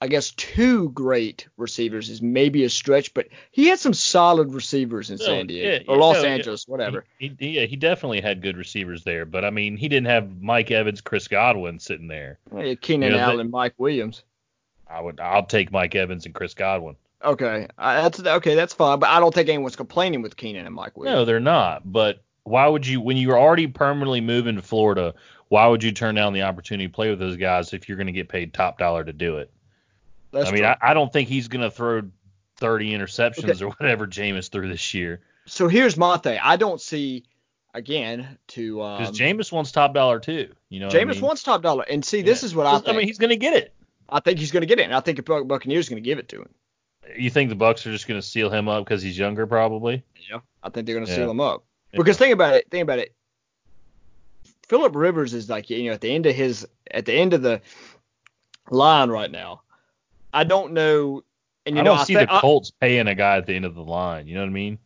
[0.00, 5.10] I guess two great receivers is maybe a stretch, but he had some solid receivers
[5.10, 6.28] in No, San Diego yeah, or Los no, yeah.
[6.28, 7.04] Angeles, whatever.
[7.18, 10.40] He, he, yeah, he definitely had good receivers there, but I mean, he didn't have
[10.40, 12.38] Mike Evans, Chris Godwin sitting there.
[12.56, 14.22] Yeah, Keenan You know, Allen, Mike Williams.
[14.88, 16.94] I would, I'll take Mike Evans and Chris Godwin.
[17.24, 18.54] Okay, uh, that's okay.
[18.54, 21.16] That's fine, but I don't think anyone's complaining with Keenan and Mike Williams.
[21.16, 21.90] No, they're not.
[21.90, 25.14] But why would you, when you're already permanently moving to Florida,
[25.48, 28.06] why would you turn down the opportunity to play with those guys if you're going
[28.06, 29.50] to get paid top dollar to do it?
[30.30, 30.64] That's I mean.
[30.64, 32.02] I, I don't think he's going to throw
[32.58, 35.20] 30 interceptions or whatever Jameis threw this year.
[35.46, 36.38] so here's my thing.
[36.42, 37.24] I don't see
[37.74, 40.52] again to um, Because Jameis wants top dollar too.
[40.68, 41.22] You know, what I Jameis mean?
[41.22, 42.88] wants top dollar, and see, this is what I think.
[42.88, 43.74] I mean, he's going to get it.
[44.08, 46.06] I think he's going to get it, and I think the Buccaneers are going to
[46.08, 46.48] give it to him.
[47.16, 50.02] You think the Bucs are just going to seal him up because he's younger, probably?
[50.30, 51.16] Yeah, I think they're going to Yeah.
[51.18, 51.64] seal him up.
[51.92, 51.98] Yeah.
[51.98, 52.66] Because think about it.
[52.70, 53.14] Think about it.
[54.66, 57.42] Philip Rivers is like you know at the end of his at the end of
[57.42, 57.60] the
[58.70, 59.62] line right now.
[60.34, 61.22] I don't know,
[61.64, 63.46] and you I know don't I see thi- the I- Colts paying a guy at
[63.46, 64.26] the end of the line.
[64.28, 64.78] You know what I mean?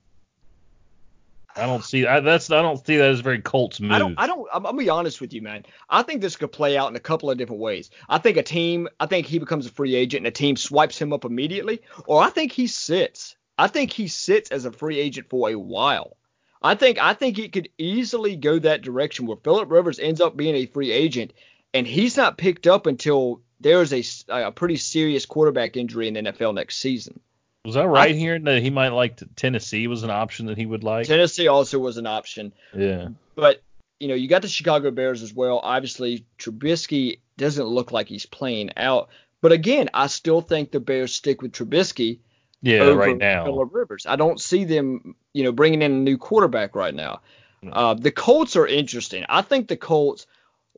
[1.57, 3.93] I don't see I, that's I don't see that as a very Colts move.
[3.93, 4.15] I don't.
[4.19, 4.49] I don't.
[4.53, 5.65] I'm, I'm gonna be honest with you, man.
[5.91, 7.91] I think this could play out in a couple of different ways.
[8.09, 8.89] I think a team.
[8.99, 12.23] I think he becomes a free agent and a team swipes him up immediately, or
[12.23, 13.37] I think he sits.
[13.59, 16.17] I think he sits as a free agent for a while.
[16.63, 16.99] I think.
[16.99, 20.67] I think it could easily go that direction where Philip Rivers ends up being a
[20.67, 21.33] free agent,
[21.75, 26.15] and he's not picked up until there's a, s- a pretty serious quarterback injury in
[26.15, 27.21] the NFL next season.
[27.65, 30.67] Was I right here that he might like to, Tennessee was an option that he
[30.67, 31.07] would like?
[31.07, 32.53] Tennessee also was an option.
[32.75, 33.09] Yeah.
[33.37, 33.63] But
[34.01, 35.61] you know, you got the Chicago Bears as well.
[35.63, 39.11] Obviously, Trubisky doesn't look like he's playing out.
[39.41, 42.19] But again, I still think the Bears stick with Trubisky
[42.63, 43.45] Yeah, right now.
[43.45, 44.07] Phillip Rivers.
[44.07, 47.21] I don't see them, you know, bringing in a new quarterback right now.
[47.63, 47.71] No.
[47.71, 49.25] Uh, the Colts are interesting.
[49.29, 50.27] I think the Colts,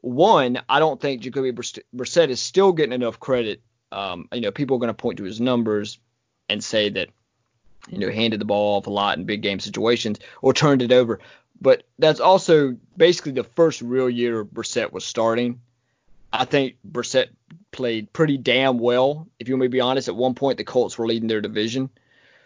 [0.02, 3.62] one, I don't think Jacoby Brissett is still getting enough credit.
[3.90, 5.98] Um, you know, people are going to point to his numbers
[6.48, 7.08] and say that,
[7.88, 10.92] you know, handed the ball off a lot in big game situations or turned it
[10.92, 11.20] over.
[11.60, 15.60] But that's also basically the first real year Brissett was starting.
[16.32, 17.28] I think Brissett
[17.70, 19.28] played pretty damn well.
[19.38, 21.40] If you want me to be honest, at one point the Colts were leading their
[21.40, 21.90] division.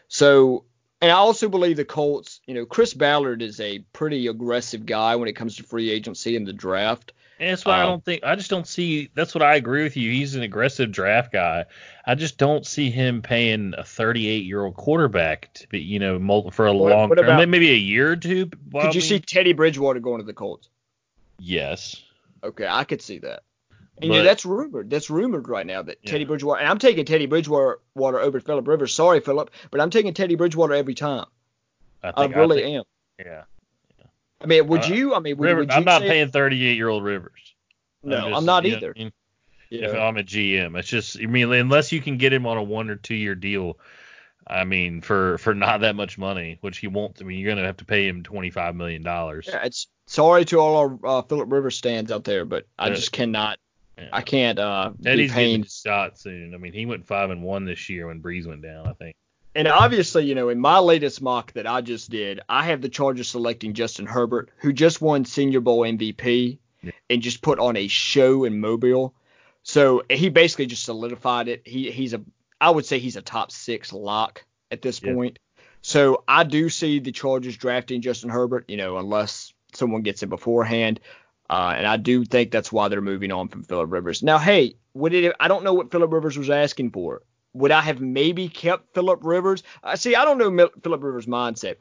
[0.09, 0.65] So,
[1.01, 5.17] and I also believe the Colts, you know, Chris Ballard is a pretty aggressive guy
[5.17, 7.13] when it comes to free agency and the draft.
[7.41, 9.11] And that's why um, I don't think I just don't see.
[9.15, 10.11] That's what I agree with you.
[10.11, 11.67] He's an aggressive draft guy.
[12.05, 16.51] I just don't see him paying a 38 year old quarterback to be, you know,
[16.51, 18.51] for a what, long what term, maybe a year or two.
[18.73, 20.69] Could you see Teddy Bridgewater going to the Colts?
[21.39, 22.03] Yes.
[22.43, 23.43] Okay, I could see that.
[24.01, 24.91] And but, you know, that's rumored.
[24.91, 26.11] That's rumored right now that yeah.
[26.11, 26.61] Teddy Bridgewater.
[26.61, 28.95] And I'm taking Teddy Bridgewater over Philip Rivers.
[28.95, 31.27] Sorry, Philip, but I'm taking Teddy Bridgewater every time.
[32.03, 33.27] I, think, I really I think, am.
[33.27, 33.43] Yeah.
[34.41, 35.15] I mean, would uh, you?
[35.15, 37.55] I mean, would, River, would you I'm not paying 38 year old Rivers.
[38.03, 38.95] No, I'm, just, I'm not either.
[38.97, 39.13] I mean?
[39.71, 39.89] yeah.
[39.89, 42.63] If I'm a GM, it's just I mean, unless you can get him on a
[42.63, 43.79] one or two year deal.
[44.51, 47.21] I mean, for for not that much money, which he won't.
[47.21, 49.47] I mean, you're gonna have to pay him 25 million dollars.
[49.47, 53.13] Yeah, it's sorry to all our uh, Philip Rivers stands out there, but I just
[53.13, 53.59] cannot.
[53.99, 54.09] Yeah.
[54.13, 54.59] I can't.
[54.59, 56.55] Uh, Teddy's getting his shot soon.
[56.55, 58.87] I mean, he went five and one this year when Brees went down.
[58.87, 59.17] I think.
[59.55, 62.89] And obviously, you know, in my latest mock that I just did, I have the
[62.89, 66.93] Chargers selecting Justin Herbert, who just won Senior Bowl MVP yeah.
[67.11, 69.15] and just put on a show in Mobile.
[69.63, 71.63] So he basically just solidified it.
[71.67, 72.23] He he's a
[72.61, 75.15] I would say he's a top six lock at this yeah.
[75.15, 75.39] point.
[75.81, 80.29] So I do see the Chargers drafting Justin Herbert, you know, unless someone gets it
[80.29, 81.01] beforehand.
[81.51, 84.23] Uh, and I do think that's why they're moving on from Philip Rivers.
[84.23, 85.35] Now, hey, would it?
[85.41, 87.23] I don't know what Philip Rivers was asking for.
[87.55, 89.63] Would I have maybe kept Philip Rivers?
[89.83, 91.77] Uh, see, I don't know Philip Rivers' mindset.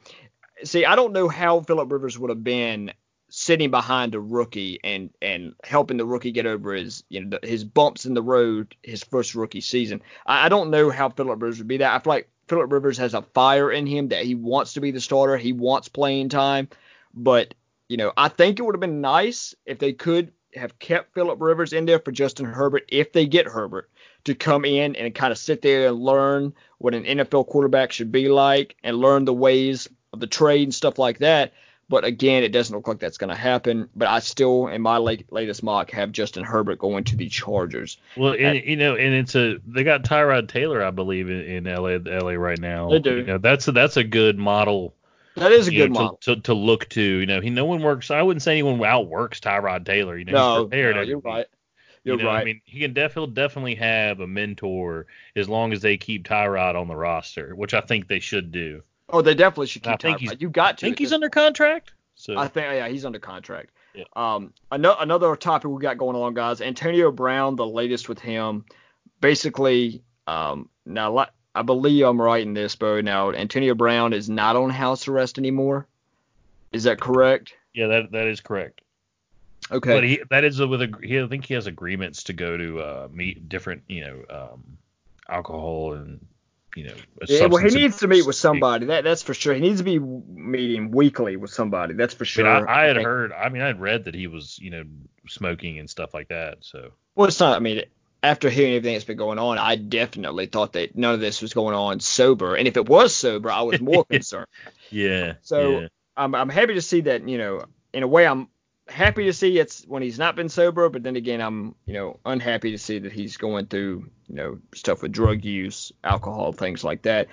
[0.63, 2.93] See, I don't know how Philip Rivers would have been
[3.29, 7.63] sitting behind a rookie and and helping the rookie get over his you know his
[7.63, 10.01] bumps in the road his first rookie season.
[10.25, 11.93] I, I don't know how Philip Rivers would be that.
[11.93, 14.91] I feel like Philip Rivers has a fire in him that he wants to be
[14.91, 15.35] the starter.
[15.37, 16.69] He wants playing time,
[17.13, 17.53] but
[17.89, 21.41] you know I think it would have been nice if they could have kept Philip
[21.41, 23.89] Rivers in there for Justin Herbert if they get Herbert
[24.27, 28.11] to come in and kind of sit there and learn what an NFL quarterback should
[28.11, 31.53] be like and learn the ways of the trade and stuff like that.
[31.89, 33.89] But again, it doesn't look like that's going to happen.
[33.95, 37.97] But I still, in my late, latest mock, have Justin Herbert going to the Chargers.
[38.17, 41.63] Well, and, you know, and it's a they got Tyrod Taylor, I believe, in, in
[41.63, 42.89] LA, LA right now.
[42.89, 43.17] They do.
[43.17, 44.93] You know, that's a, that's a good model.
[45.35, 47.01] That is a good know, model to, to, to, look to.
[47.01, 48.11] You know, he no one works.
[48.11, 50.17] I wouldn't say anyone outworks Tyrod Taylor.
[50.17, 50.95] You know, no, he's prepared.
[50.97, 51.45] No, you're right.
[52.07, 52.41] You're you know, right.
[52.41, 56.75] I mean, he can definitely definitely have a mentor as long as they keep Tyrod
[56.75, 58.81] on the roster, which I think they should do.
[59.09, 60.41] Oh, they definitely should keep I think Tyrod.
[60.41, 60.85] You got to.
[60.85, 61.91] I think he's under contract.
[62.15, 63.71] So I think yeah, he's under contract.
[63.93, 64.05] Yeah.
[64.15, 66.61] Um, another another topic we got going on, guys.
[66.61, 68.63] Antonio Brown, the latest with him.
[69.19, 73.01] Basically, um, now I believe I'm right in this, Beau.
[73.01, 75.87] Now Antonio Brown is not on house arrest anymore.
[76.71, 77.53] Is that correct?
[77.73, 78.79] Yeah, that that is correct.
[79.71, 79.93] Okay.
[79.93, 82.79] But he that is with a he, I think he has agreements to go to
[82.79, 84.77] uh meet different you know um
[85.29, 86.25] alcohol and
[86.75, 86.93] you know.
[87.27, 88.85] Yeah, well, he needs to meet with somebody.
[88.85, 89.53] That that's for sure.
[89.53, 91.95] He needs to be meeting weekly with somebody.
[91.95, 92.47] That's for sure.
[92.47, 93.33] I, mean, I, I had I heard.
[93.33, 94.83] I mean, I had read that he was you know
[95.27, 96.59] smoking and stuff like that.
[96.61, 96.91] So.
[97.15, 97.55] Well, it's not.
[97.55, 97.83] I mean,
[98.21, 101.53] after hearing everything that's been going on, I definitely thought that none of this was
[101.53, 102.55] going on sober.
[102.55, 104.47] And if it was sober, I was more concerned.
[104.91, 105.33] yeah.
[105.41, 105.87] So yeah.
[106.15, 108.49] I'm I'm happy to see that you know in a way I'm
[108.89, 112.19] happy to see it's when he's not been sober, but then again, I'm you know
[112.25, 116.83] unhappy to see that he's going through you know stuff with drug use, alcohol, things
[116.83, 117.27] like that.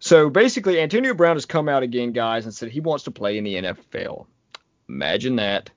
[0.00, 3.36] So basically, Antonio Brown has come out again, guys, and said he wants to play
[3.36, 4.26] in the NFL.
[4.88, 5.70] Imagine that.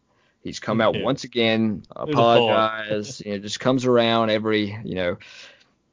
[0.44, 1.04] He's come out yeah.
[1.04, 5.18] once again, apologize, you know, just comes around every, you know,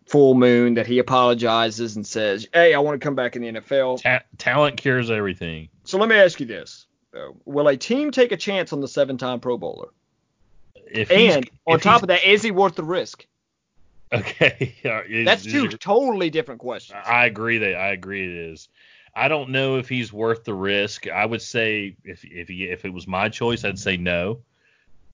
[0.06, 3.60] full moon that he apologizes and says, "Hey, I want to come back in the
[3.60, 5.68] NFL." Ta- talent cures everything.
[5.84, 8.88] So let me ask you this: Uh, will a team take a chance on the
[8.88, 9.88] seven-time Pro Bowler?
[10.90, 13.26] If and on top of that, is he worth the risk?
[14.12, 14.74] Okay,
[15.24, 16.98] that's two is, totally different questions.
[17.04, 18.68] I agree that I agree it is.
[19.14, 21.08] I don't know if he's worth the risk.
[21.08, 24.40] I would say if if he, if it was my choice, I'd say no.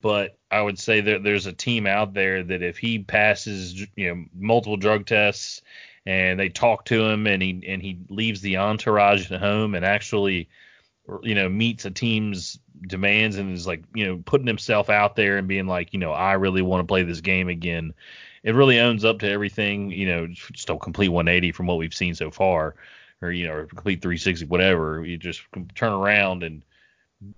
[0.00, 4.14] But I would say that there's a team out there that if he passes, you
[4.14, 5.62] know, multiple drug tests
[6.04, 9.84] and they talk to him and he and he leaves the entourage at home and
[9.84, 10.48] actually
[11.22, 15.38] you know meets a team's demands and is like you know putting himself out there
[15.38, 17.94] and being like you know I really want to play this game again.
[18.42, 21.94] It really owns up to everything, you know, just a complete 180 from what we've
[21.94, 22.74] seen so far,
[23.22, 25.04] or you know, complete 360, whatever.
[25.04, 25.42] You just
[25.74, 26.62] turn around and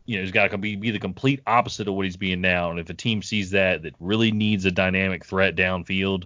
[0.04, 2.70] you know he's got to be be the complete opposite of what he's being now.
[2.70, 6.24] And if a team sees that that really needs a dynamic threat downfield,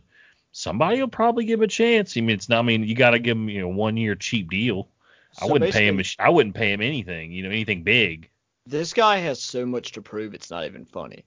[0.53, 2.17] somebody will probably give him a chance.
[2.17, 2.61] I mean, it's not.
[2.61, 4.89] I mean, you got to give him you know one year cheap deal.
[5.33, 6.01] So I wouldn't pay him.
[6.19, 7.33] I wouldn't pay him anything.
[7.33, 8.29] You know, anything big.
[8.67, 10.35] This guy has so much to prove.
[10.35, 11.25] It's not even funny.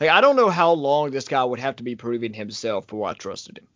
[0.00, 3.08] Like I don't know how long this guy would have to be proving himself before
[3.08, 3.66] I trusted him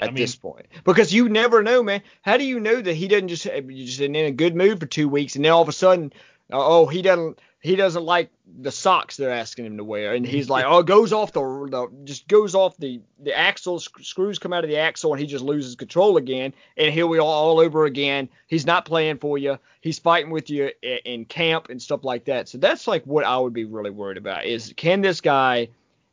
[0.00, 2.02] at I mean, this point because you never know, man.
[2.22, 4.86] How do you know that he doesn't just eh, just in a good mood for
[4.86, 6.12] two weeks and then all of a sudden,
[6.52, 8.28] uh, oh, he doesn't he doesn't like
[8.60, 11.40] the socks they're asking him to wear, and he's like, oh, it goes off the,
[11.40, 15.26] the just goes off the the axle, screws come out of the axle, and he
[15.26, 18.28] just loses control again, and here we are all over again.
[18.48, 19.58] He's not playing for you.
[19.80, 22.50] He's fighting with you in camp and stuff like that.
[22.50, 25.68] So that's like what I would be really worried about is can this guy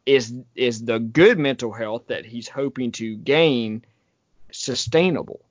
[0.05, 3.83] is is the good mental health that he's hoping to gain
[4.53, 5.41] sustainable?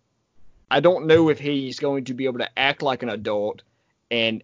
[0.71, 3.61] I don't know if he's going to be able to act like an adult
[4.11, 4.43] and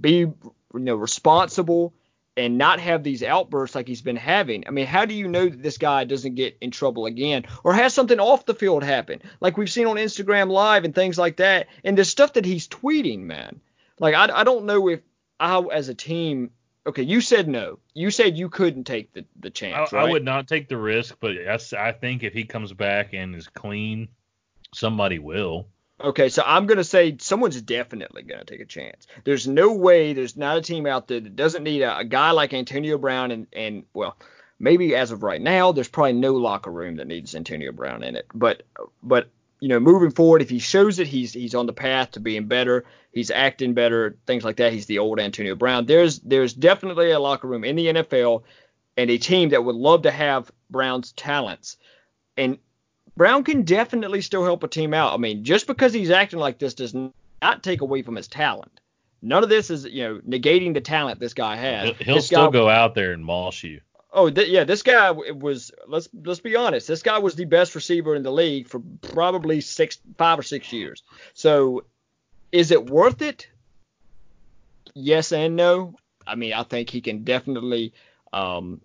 [0.00, 0.34] be you
[0.72, 1.94] know responsible
[2.36, 4.64] and not have these outbursts like he's been having.
[4.66, 7.74] I mean, how do you know that this guy doesn't get in trouble again or
[7.74, 9.20] has something off the field happen?
[9.40, 11.66] Like we've seen on Instagram Live and things like that.
[11.84, 13.60] And the stuff that he's tweeting, man.
[13.98, 15.00] Like I, I don't know if
[15.38, 16.50] I as a team
[16.84, 17.78] Okay, you said no.
[17.94, 19.92] You said you couldn't take the, the chance.
[19.92, 20.08] I, right?
[20.08, 23.46] I would not take the risk, but I think if he comes back and is
[23.46, 24.08] clean,
[24.74, 25.68] somebody will.
[26.02, 29.06] Okay, so I'm going to say someone's definitely going to take a chance.
[29.24, 32.32] There's no way there's not a team out there that doesn't need a, a, guy
[32.32, 34.16] like Antonio Brown and, and, well,
[34.58, 38.16] maybe as of right now, there's probably no locker room that needs Antonio Brown in
[38.16, 38.26] it.
[38.34, 38.64] But,
[39.02, 39.28] but,
[39.60, 42.46] you know, moving forward, if he shows that he's he's on the path to being
[42.46, 45.86] better, he's acting better, things like that, he's the old Antonio Brown.
[45.86, 48.42] There's there's definitely a locker room in the NFL
[48.96, 51.76] and a team that would love to have Brown's talents.
[52.36, 52.58] And
[53.16, 55.12] Brown can definitely still help a team out.
[55.12, 58.80] I mean, just because he's acting like this does not take away from his talent.
[59.20, 61.96] None of this is, you know, negating the talent this guy has.
[61.98, 63.80] He'll this still guy, go out there and moss you.
[64.12, 65.70] Oh, th- yeah, this guy was.
[65.86, 66.88] Let's let's be honest.
[66.88, 70.72] This guy was the best receiver in the league for probably six, five or six
[70.72, 71.02] years.
[71.34, 71.84] So,
[72.50, 73.48] is it worth it?
[74.94, 75.94] Yes and no.
[76.26, 77.94] I mean, I think he can definitely
[78.32, 78.80] um,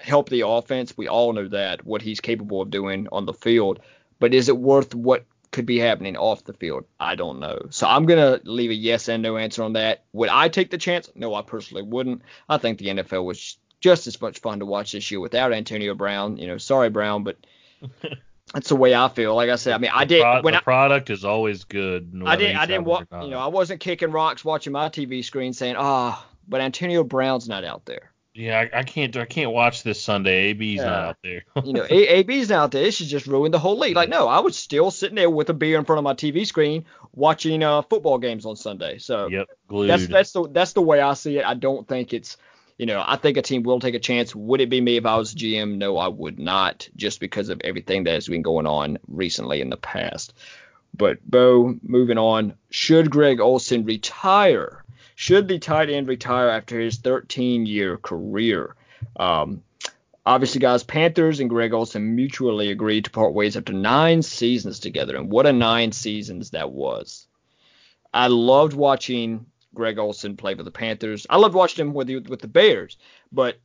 [0.00, 0.96] help the offense.
[0.96, 3.80] We all know that what he's capable of doing on the field.
[4.18, 6.84] But is it worth what could be happening off the field?
[6.98, 7.66] I don't know.
[7.70, 10.04] So I'm gonna leave a yes and no answer on that.
[10.12, 11.10] Would I take the chance?
[11.14, 12.22] No, I personally wouldn't.
[12.48, 15.94] I think the NFL was just as much fun to watch this year without Antonio
[15.94, 16.38] Brown.
[16.38, 17.36] You know, sorry Brown, but
[18.52, 19.34] that's the way I feel.
[19.34, 22.22] Like I said, I mean, I did the when the I, product is always good.
[22.24, 22.56] I didn't.
[22.56, 22.86] I didn't.
[22.86, 27.04] You know, I wasn't kicking rocks watching my TV screen saying, ah, oh, but Antonio
[27.04, 28.12] Brown's not out there.
[28.36, 30.50] Yeah, I, I, can't I can't watch this Sunday.
[30.50, 30.84] AB's yeah.
[30.84, 31.44] not out there.
[31.64, 32.82] you know, A, AB's not out there.
[32.82, 33.96] This should just ruin the whole league.
[33.96, 36.46] Like, no, I was still sitting there with a beer in front of my TV
[36.46, 38.98] screen watching uh, football games on Sunday.
[38.98, 39.88] So yep, glued.
[39.88, 41.46] that's that's the that's the way I see it.
[41.46, 42.36] I don't think it's
[42.78, 44.34] you know, I think a team will take a chance.
[44.34, 45.78] Would it be me if I was GM?
[45.78, 49.70] No, I would not, just because of everything that has been going on recently in
[49.70, 50.34] the past.
[50.94, 54.84] But Beau, moving on, should Greg Olsen retire?
[55.18, 58.76] Should the tight end retire after his 13 year career.
[59.16, 59.62] Um,
[60.26, 65.16] obviously, guys, Panthers and Greg Olsen mutually agreed to part ways after nine seasons together,
[65.16, 67.26] and what a nine seasons that was.
[68.12, 71.26] I loved watching Greg Olsen play for the Panthers.
[71.30, 72.98] I loved watching him with the, with the Bears,
[73.32, 73.56] but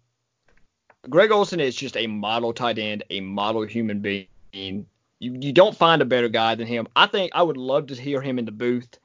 [1.10, 4.28] Greg Olsen is just a model tight end, a model human being.
[4.54, 4.86] You,
[5.20, 6.88] you don't find a better guy than him.
[6.96, 8.98] I think I would love to hear him in the booth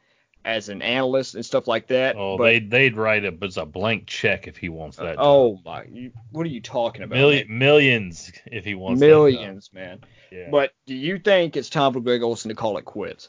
[0.47, 2.17] as an analyst and stuff like that.
[2.17, 5.17] Oh, but, they'd they'd write it as a blank check if he wants that.
[5.19, 5.85] Oh my,
[6.31, 7.17] what are you talking about?
[7.17, 10.01] Million, millions if he wants millions, man.
[10.31, 10.49] Yeah.
[10.51, 13.29] But do you think it's time for Greg Olsen to call it quits?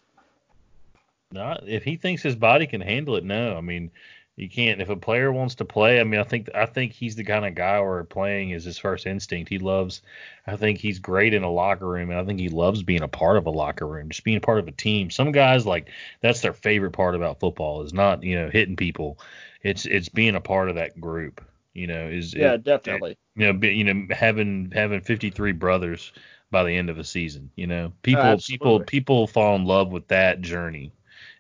[1.32, 3.26] Not if he thinks his body can handle it.
[3.26, 3.92] No, I mean
[4.38, 7.16] you can't if a player wants to play i mean i think i think he's
[7.16, 9.50] the kind of guy where playing is his first instinct.
[9.50, 10.02] He loves
[10.46, 13.08] i think he's great in a locker room and i think he loves being a
[13.08, 15.10] part of a locker room just being a part of a team.
[15.10, 15.90] Some guys like
[16.22, 19.20] that's their favorite part about football is not you know hitting people.
[19.64, 23.18] It's it's being a part of that group you know is yeah it, definitely.
[23.36, 26.14] you know be, you know having having 53 brothers
[26.50, 27.92] by the end of a season you know.
[28.04, 30.94] People oh, people people fall in love with that journey.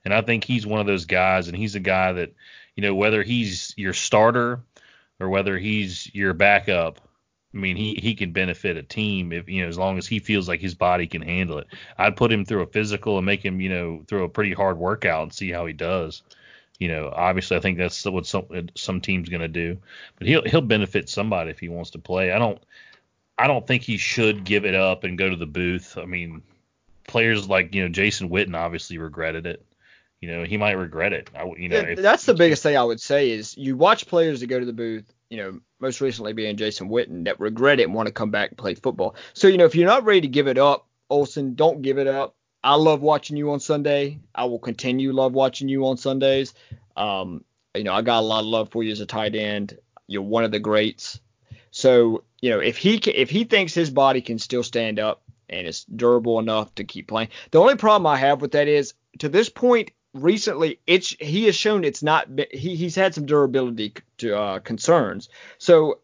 [0.04, 2.32] And i think he's one of those guys and he's a guy that
[2.78, 4.62] you know, whether he's your starter
[5.20, 7.02] or whether he's your backup,
[7.54, 10.20] I mean, he he can benefit a team if you know as long as he
[10.20, 11.68] feels like his body can handle it.
[11.98, 14.78] I'd put him through a physical and make him you know through a pretty hard
[14.78, 16.21] workout and see how he does.
[16.78, 19.80] You know, obviously I think that's what some some team's going to do,
[20.19, 22.32] but he'll he'll benefit somebody if he wants to play.
[22.32, 22.62] I don't
[23.40, 25.98] I don't think he should give it up and go to the booth.
[25.98, 26.44] I mean,
[27.08, 29.65] players like you know Jason Witten obviously regretted it
[30.22, 31.30] you know, he might regret it.
[31.36, 34.08] I, you know, yeah, if, that's the biggest thing I would say is you watch
[34.08, 37.80] players that go to the booth, you know, most recently being Jason Witten, that regret
[37.80, 39.15] it and want to come back and play football.
[39.34, 42.08] So, you know, if you're not ready to give it up, Olsen, don't give it
[42.08, 42.36] up.
[42.63, 44.20] I love watching you on Sunday.
[44.34, 46.54] I will continue love watching you on Sundays.
[46.96, 47.44] Um,
[47.76, 49.78] you know, I got a lot of love for you as a tight end.
[50.08, 51.20] You're one of the greats.
[51.72, 55.68] So you know if he if he thinks his body can still stand up and
[55.68, 57.30] it's durable enough to keep playing.
[57.52, 61.56] The only problem I have with that is to this point recently it's he has
[61.56, 65.30] shown it's not he, he's had some durability to uh, concerns.
[65.58, 66.00] So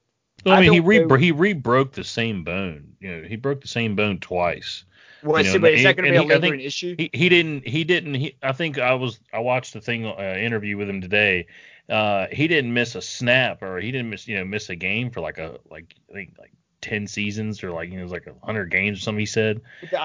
[0.46, 2.96] well, I mean, I he re he re broke the same bone.
[3.00, 4.84] You know, he broke the same bone twice.
[5.24, 6.96] Well, you know, but is that going to be a lingering issue?
[6.98, 7.66] He, he didn't.
[7.66, 8.16] He didn't.
[8.16, 9.20] He, I think I was.
[9.32, 11.48] I watched the thing uh, interview with him today.
[11.90, 15.12] Uh, he didn't miss a snap or he didn't miss you know miss a game
[15.12, 18.12] for like a like I think like ten seasons or like you know it was
[18.12, 19.62] like a hundred games or something he said.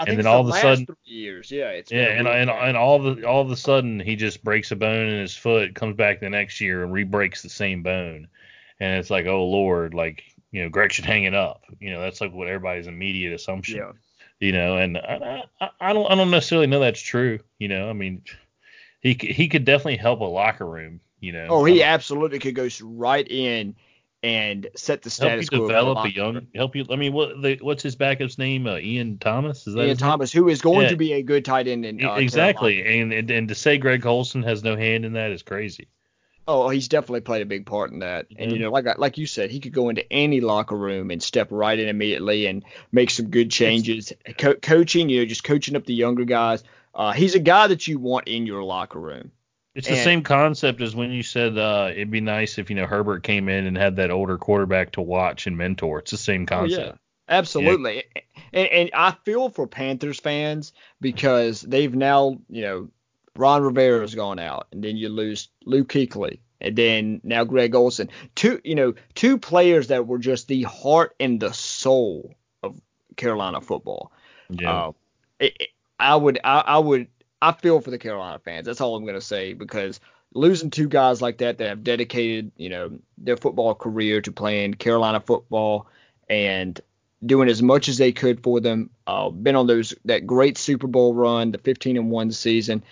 [0.07, 3.24] and then all of a sudden years, yeah, it's yeah, and and, and all the
[3.24, 6.31] all of a sudden he just breaks a bone in his foot, comes back the
[6.31, 8.29] next year and re-breaks the same bone,
[8.81, 10.22] and it's like oh lord, like
[10.53, 11.64] you know Greg should hang it up.
[11.81, 13.79] You know that's like what everybody's immediate assumption.
[13.79, 13.93] Yeah.
[14.41, 17.41] You know, and I, I, I don't I don't necessarily know that's true.
[17.59, 18.22] You know, I mean,
[19.01, 21.01] he he could definitely help a locker room.
[21.18, 21.47] You know.
[21.51, 23.74] Oh, he um, absolutely could go right in
[24.23, 26.85] and set the status help you develop a young help you.
[26.91, 28.66] I mean, what the, what's his backup's name?
[28.66, 30.45] Uh, Ian Thomas is that Ian Thomas, name?
[30.45, 30.89] who is going yeah.
[30.89, 34.05] to be a good tight end in uh, exactly, and, and and to say Greg
[34.05, 35.89] Olsen has no hand in that is crazy.
[36.51, 38.29] Oh, he's definitely played a big part in that.
[38.39, 41.23] And you know, like like you said, he could go into any locker room and
[41.23, 44.14] step right in immediately and make some good changes.
[44.39, 46.64] Co- coaching, you know, just coaching up the younger guys.
[46.95, 49.31] Uh, he's a guy that you want in your locker room.
[49.79, 52.74] It's the and, same concept as when you said uh, it'd be nice if you
[52.74, 56.01] know Herbert came in and had that older quarterback to watch and mentor.
[56.01, 56.83] It's the same concept.
[56.83, 56.93] Oh, yeah.
[57.29, 58.03] Absolutely.
[58.16, 58.22] Yeah.
[58.53, 62.89] And, and I feel for Panthers fans because they've now, you know,
[63.37, 68.11] Ron Rivera's gone out, and then you lose Luke Kuechly, and then now Greg Olsen.
[68.35, 72.81] Two, you know, two players that were just the heart and the soul of
[73.14, 74.11] Carolina football.
[74.51, 74.72] Yeah.
[74.72, 74.93] Uh,
[75.39, 75.68] it, it,
[76.01, 77.07] I would, I, I would
[77.41, 78.66] I feel for the Carolina fans.
[78.66, 80.01] That's all I'm going to say because
[80.34, 84.74] losing two guys like that that have dedicated, you know, their football career to playing
[84.74, 85.86] Carolina football
[86.28, 86.80] and
[87.24, 88.91] doing as much as they could for them.
[89.07, 92.82] Uh, been on those that great Super Bowl run, the 15 and one season.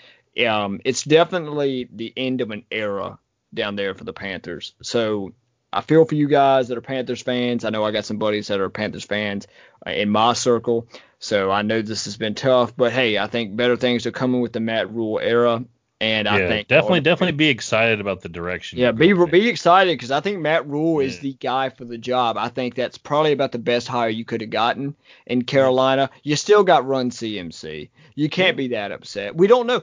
[0.47, 3.19] Um, it's definitely the end of an era
[3.55, 4.75] down there for the Panthers.
[4.83, 5.33] So
[5.77, 7.67] I feel for you guys that are Panthers fans.
[7.67, 9.47] I know I got some buddies that are Panthers fans
[9.87, 10.89] uh, in my circle.
[11.19, 14.41] So I know this has been tough, but hey, I think better things are coming
[14.41, 15.63] with the Matt Rhule era.
[15.99, 18.79] And I think definitely, definitely be excited about the direction.
[18.79, 21.09] Yeah, be be excited because I think Matt Rhule yeah.
[21.09, 22.37] is the guy for the job.
[22.37, 24.95] I think that's probably about the best hire you could have gotten
[25.27, 26.11] in Carolina.
[26.23, 27.89] You still got run CMC.
[28.15, 28.53] You can't yeah.
[28.53, 29.37] be that upset.
[29.37, 29.83] We don't know.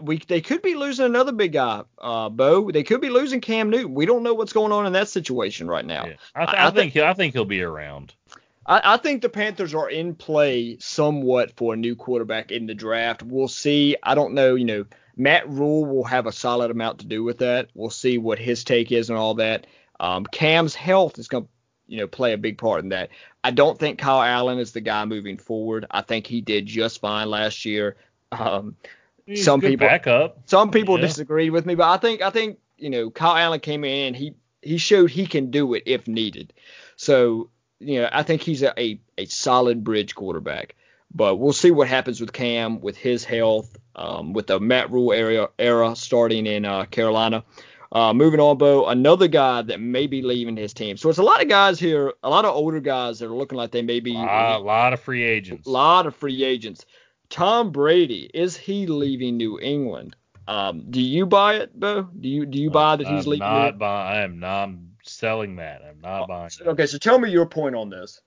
[0.00, 2.70] We they could be losing another big guy, uh, Beau.
[2.70, 3.92] They could be losing Cam Newton.
[3.92, 6.06] We don't know what's going on in that situation right now.
[6.06, 6.14] Yeah.
[6.34, 8.14] I, th- I, I, think I think he'll be around.
[8.64, 12.74] I, I, think the Panthers are in play somewhat for a new quarterback in the
[12.74, 13.22] draft.
[13.22, 13.96] We'll see.
[14.02, 14.54] I don't know.
[14.54, 14.84] You know,
[15.16, 17.68] Matt Rhule will have a solid amount to do with that.
[17.74, 19.66] We'll see what his take is and all that.
[20.00, 21.50] Um, Cam's health is going to,
[21.86, 23.10] you know, play a big part in that.
[23.44, 25.86] I don't think Kyle Allen is the guy moving forward.
[25.90, 27.96] I think he did just fine last year.
[28.32, 28.76] Um,
[29.34, 29.86] some people.
[30.46, 31.06] Some people yeah.
[31.06, 34.14] disagreed with me, but I think I think you know Kyle Allen came in.
[34.14, 36.52] He he showed he can do it if needed.
[36.96, 40.76] So you know, I think he's a, a, a solid bridge quarterback.
[41.14, 45.12] But we'll see what happens with Cam, with his health, um, with the Matt Rhule
[45.12, 47.44] area era starting in uh, Carolina.
[47.92, 50.96] Uh, moving on, Beau, another guy that may be leaving his team.
[50.96, 53.58] So it's a lot of guys here, a lot of older guys that are looking
[53.58, 54.14] like they may be.
[54.14, 55.66] A lot of free agents.
[55.66, 56.86] A lot of free agents.
[57.28, 60.16] Tom Brady, is he leaving New England?
[60.48, 62.02] Um, do you buy it, Beau?
[62.02, 63.46] Do you do you buy that he's I'm leaving?
[63.46, 64.70] Not buy, I am not
[65.02, 65.82] selling that.
[65.82, 66.50] I'm not buying.
[66.58, 66.68] That.
[66.68, 68.20] Okay, so tell me your point on this.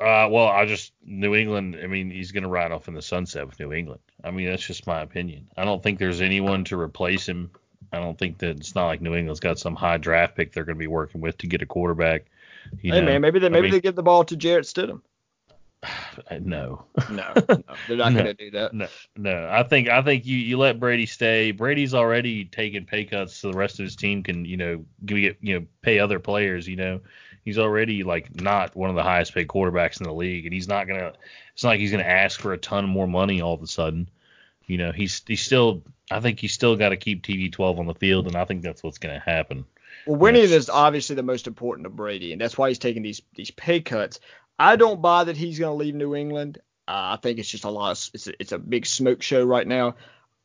[0.00, 1.78] Uh, well, I just New England.
[1.80, 4.00] I mean, he's going to ride off in the sunset with New England.
[4.24, 5.48] I mean, that's just my opinion.
[5.56, 7.50] I don't think there's anyone to replace him.
[7.92, 10.64] I don't think that it's not like New England's got some high draft pick they're
[10.64, 12.26] going to be working with to get a quarterback.
[12.80, 14.66] You hey know, man, maybe they maybe I mean, they give the ball to Jarrett
[14.66, 15.02] Stidham.
[16.40, 16.84] No.
[17.10, 18.72] no, no, they're not no, going to do that.
[18.72, 19.48] No, no.
[19.50, 21.50] I think I think you you let Brady stay.
[21.50, 25.38] Brady's already taking pay cuts so the rest of his team can you know get
[25.40, 26.68] you know pay other players.
[26.68, 27.00] You know,
[27.44, 30.68] he's already like not one of the highest paid quarterbacks in the league, and he's
[30.68, 31.12] not gonna.
[31.54, 34.08] It's not like he's gonna ask for a ton more money all of a sudden.
[34.66, 35.82] You know, he's he's still.
[36.10, 38.82] I think he's still got to keep TB12 on the field, and I think that's
[38.82, 39.64] what's gonna happen.
[40.06, 43.22] Well, winning is obviously the most important to Brady, and that's why he's taking these
[43.34, 44.20] these pay cuts.
[44.58, 46.58] I don't buy that he's going to leave New England.
[46.86, 47.92] Uh, I think it's just a lot.
[47.92, 49.96] Of, it's a, it's a big smoke show right now.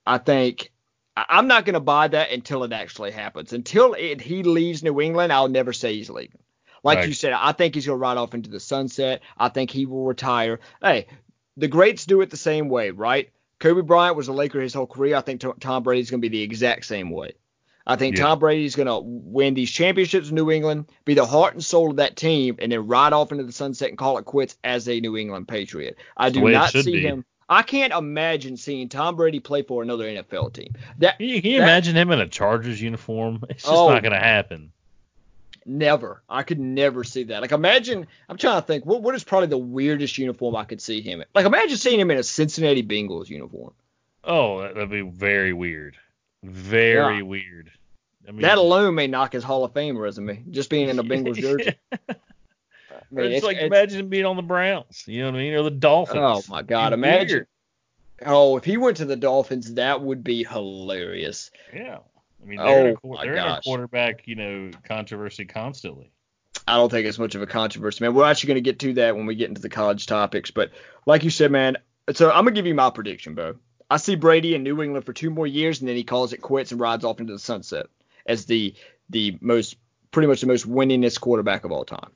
[0.06, 0.72] I think
[1.16, 3.54] I'm not going to buy that until it actually happens.
[3.54, 6.40] Until it, he leaves New England, I'll never say he's leaving.
[6.88, 7.08] Like right.
[7.08, 9.22] you said, I think he's going to ride off into the sunset.
[9.38, 10.60] I think he will retire.
[10.82, 11.08] Hey,
[11.58, 13.30] the greats do it the same way, right?
[13.60, 15.16] Kobe Bryant was a Laker his whole career.
[15.16, 17.34] I think Tom Brady's going to be the exact same way.
[17.86, 18.24] I think Yeah.
[18.26, 21.90] Tom Brady's going to win these championships in New England, be the heart and soul
[21.92, 24.88] of that team, and then ride off into the sunset and call it quits as
[24.90, 25.98] a New England Patriot.
[26.18, 27.02] I do the way it not see be.
[27.02, 27.24] him.
[27.50, 30.74] I can't imagine seeing Tom Brady play for another NFL team.
[30.98, 33.42] That Can you, can you That- imagine him in a Chargers uniform?
[33.50, 33.90] It's just Oh.
[33.90, 34.74] not going to happen.
[35.70, 36.24] Never.
[36.30, 37.42] I could never see that.
[37.42, 40.82] Like imagine I'm trying to think what what is probably the weirdest uniform I could
[40.82, 41.28] see him in.
[41.36, 43.74] Like imagine seeing him in a Cincinnati Bengals uniform.
[44.24, 45.98] Oh, that- that'd be very weird.
[46.44, 47.22] Very Yeah.
[47.24, 47.72] weird.
[48.28, 50.44] I mean, that alone may knock his Hall of Fame resume.
[50.50, 51.74] Just being in a Bengals jersey.
[51.92, 51.98] I
[53.12, 55.04] mean, it's, it's- like it's- imagine him being on the Browns.
[55.06, 55.54] You know what I mean?
[55.54, 56.20] Or the Dolphins.
[56.22, 56.94] Oh my God!
[56.94, 57.38] Imagine.
[57.40, 57.48] weird.
[58.26, 61.52] Oh, if he went to the Dolphins, that would be hilarious.
[61.74, 62.00] Yeah.
[62.42, 66.12] I mean, they're, in, Oh, a, my they're in a quarterback, you know, controversy constantly.
[66.68, 68.14] I don't think it's much of a controversy, man.
[68.14, 70.52] We're actually going to get to that when we get into the college topics.
[70.52, 70.72] But
[71.06, 71.78] like you said, man,
[72.14, 73.56] so I'm going to give you my prediction, Beau.
[73.90, 76.42] I see Brady in New England for two more years, and then he calls it
[76.42, 77.86] quits and rides off into the sunset
[78.26, 78.74] as the
[79.10, 79.78] the most,
[80.12, 82.12] pretty much the most winningest quarterback of all time.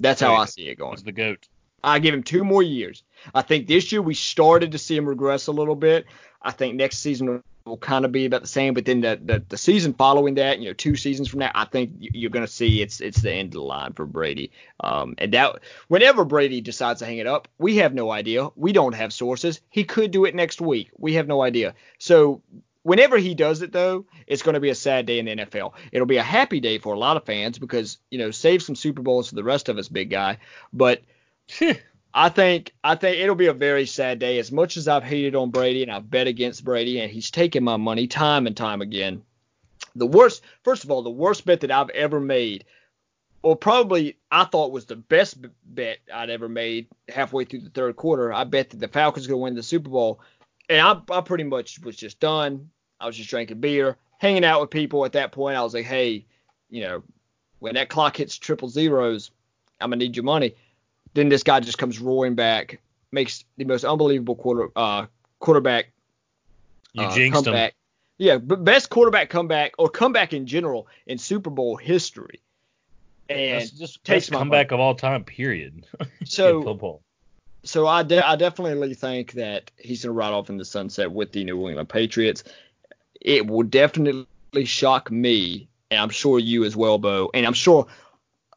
[0.00, 0.34] That's how.
[0.34, 0.92] I see it going.
[0.92, 1.46] Was the goat.
[1.82, 3.02] I give him two more years.
[3.34, 6.06] I think this year we started to see him regress a little bit.
[6.40, 9.42] I think next season will kind of be about the same, but then the, the
[9.48, 12.44] the season following that, you know, two seasons from now, I think you- you're going
[12.46, 14.50] to see it's it's the end of the line for Brady.
[14.80, 18.50] Um, and that whenever Brady decides to hang it up, we have no idea.
[18.56, 19.60] We don't have sources.
[19.70, 20.90] He could do it next week.
[20.98, 21.74] We have no idea.
[21.98, 22.42] So
[22.82, 25.72] whenever he does it though, it's going to be a sad day in the NFL.
[25.90, 28.76] It'll be a happy day for a lot of fans because you know save some
[28.76, 30.36] Super Bowls for the rest of us, big guy.
[30.74, 31.00] But
[32.16, 34.38] I think I think it'll be a very sad day.
[34.38, 37.64] As much as I've hated on Brady and I've bet against Brady and he's taken
[37.64, 39.22] my money time and time again.
[39.96, 42.64] The worst, first of all, the worst bet that I've ever made,
[43.42, 47.96] or probably I thought was the best bet I'd ever made halfway through the third
[47.96, 48.32] quarter.
[48.32, 50.20] I bet that the Falcons going to win the Super Bowl,
[50.68, 52.70] and I, I pretty much was just done.
[53.00, 55.04] I was just drinking beer, hanging out with people.
[55.04, 56.24] At that point, I was like, hey,
[56.70, 57.02] you know,
[57.58, 59.30] when that clock hits triple zeros,
[59.80, 60.54] I'm gonna need your money
[61.14, 62.80] then this guy just comes roaring back,
[63.12, 65.06] makes the most unbelievable quarter uh,
[65.40, 65.92] quarterback
[66.92, 67.44] You uh, jinxed him.
[67.44, 67.74] comeback.
[68.18, 72.40] Yeah, b- best quarterback comeback or comeback in general in Super Bowl history.
[73.28, 75.86] And That's just takes comeback of all time, period.
[76.24, 77.02] so football.
[77.62, 81.10] so I, de- I definitely think that he's going to ride off in the sunset
[81.10, 82.44] with the New England Patriots.
[83.20, 84.26] It will definitely
[84.66, 87.86] shock me, and I'm sure you as well, Beau, and I'm sure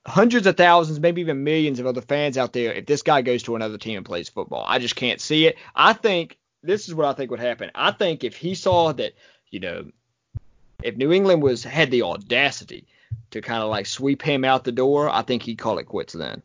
[0.08, 3.44] hundreds of thousands, maybe even millions of other fans out there if this guy goes
[3.44, 4.66] to another team and plays football.
[4.68, 5.58] I just can't see it.
[5.76, 7.72] I think this is what I think would happen.
[7.76, 9.14] I think if he saw that,
[9.50, 9.92] you know,
[10.82, 12.88] if New England was had the audacity
[13.32, 16.14] to kind of like sweep him out the door, I think he'd call it quits
[16.14, 16.42] then.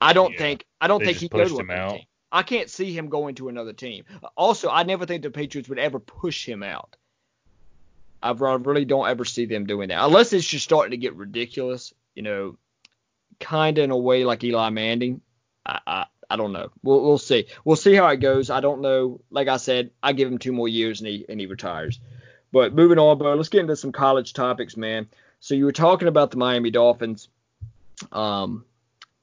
[0.00, 0.38] I don't Yeah.
[0.38, 2.06] think I don't think he'd go to another team.
[2.32, 4.04] I can't see him going to another team.
[4.36, 6.96] Also, I never think the Patriots would ever push him out.
[8.22, 11.92] I really don't ever see them doing that unless it's just starting to get ridiculous.
[12.20, 12.58] You know,
[13.38, 15.22] kind of in a way like Eli Manning.
[15.64, 16.68] I, I I don't know.
[16.82, 17.46] We'll we'll see.
[17.64, 18.50] We'll see how it goes.
[18.50, 19.22] I don't know.
[19.30, 21.98] Like I said, I give him two more years and he and he retires.
[22.52, 25.08] But moving on, Beau, let's get into some college topics, man.
[25.40, 27.30] So you were talking about the Miami Dolphins,
[28.12, 28.66] um,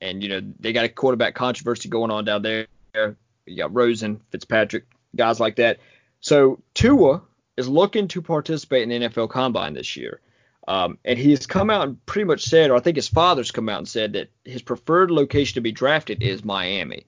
[0.02, 2.66] and you know they got a quarterback controversy going on down there.
[2.96, 4.86] You got Rosen, Fitzpatrick,
[5.16, 5.78] guys like that.
[6.20, 7.22] So Tua
[7.58, 10.20] is looking to participate in NFL Combine this year.
[10.68, 13.52] Um, and he has come out and pretty much said, or I think his father's
[13.52, 17.06] come out and said that his preferred location to be drafted is Miami,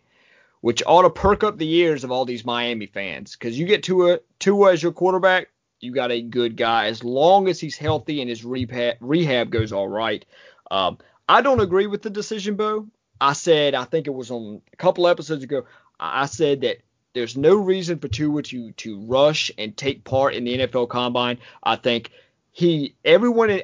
[0.61, 3.35] which ought to perk up the ears of all these Miami fans.
[3.35, 5.49] Because you get Tua, Tua as your quarterback,
[5.81, 9.73] you got a good guy as long as he's healthy and his rehab, rehab goes
[9.73, 10.25] all right.
[10.71, 10.97] Um,
[11.27, 12.87] I don't agree with the decision, Beau.
[13.19, 15.65] I said, I think it was on a couple episodes ago,
[15.99, 16.77] I said that
[17.13, 21.39] there's no reason for Tua to to rush and take part in the NFL Combine.
[21.63, 22.11] I think
[22.59, 23.61] he everyone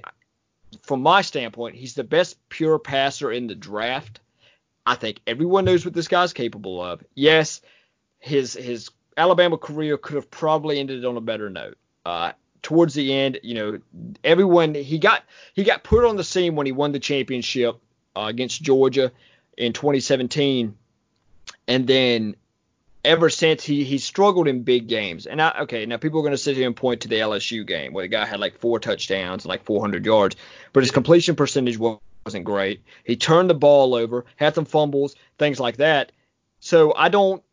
[0.83, 4.21] from my standpoint, he's the best pure passer in the draft.
[4.85, 7.03] I think everyone knows what this guy's capable of.
[7.13, 7.61] Yes,
[8.19, 11.77] his his Alabama career could have probably ended on a better note.
[12.05, 12.31] Uh,
[12.61, 13.79] towards the end, you know,
[14.23, 15.23] everyone he got
[15.53, 17.77] he got put on the scene when he won the championship
[18.15, 19.11] uh, against Georgia
[19.57, 20.73] in 2017,
[21.67, 22.37] and then
[23.05, 25.25] ever since he he struggled in big games.
[25.25, 27.65] And I okay, now people are going to sit here and point to the LSU
[27.65, 30.35] game where the guy had like four touchdowns and like 400 yards,
[30.73, 32.81] but his completion percentage wasn't great.
[33.03, 36.11] He turned the ball over, had some fumbles, things like that.
[36.59, 37.43] So I don't,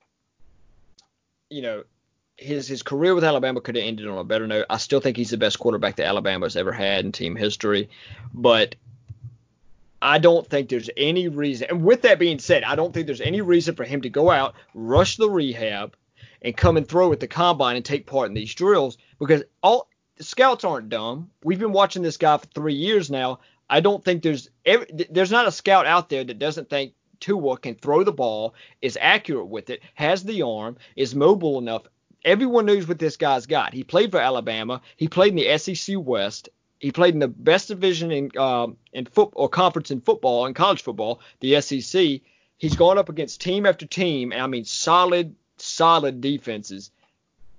[1.50, 1.84] you know,
[2.36, 4.66] his his career with Alabama could have ended on a better note.
[4.70, 7.88] I still think he's the best quarterback that Alabama's ever had in team history,
[8.34, 8.74] but
[10.02, 11.68] I don't think there's any reason.
[11.70, 14.32] And with that being said, I don't think there's any reason for him to go
[14.32, 15.96] out, rush the rehab,
[16.42, 19.88] and come and throw at the combine and take part in these drills because all
[20.18, 21.30] scouts aren't dumb.
[21.44, 23.38] We've been watching this guy for three years now.
[23.70, 27.56] I don't think there's every, there's not a scout out there that doesn't think Tua
[27.56, 31.82] can throw the ball, is accurate with it, has the arm, is mobile enough.
[32.24, 33.72] Everyone knows what this guy's got.
[33.72, 34.82] He played for Alabama.
[34.96, 36.48] He played in the SEC West.
[36.82, 40.82] He played in the best division in um, in or conference in football and college
[40.82, 42.20] football, the SEC.
[42.58, 46.90] He's gone up against team after team, and I mean solid, solid defenses.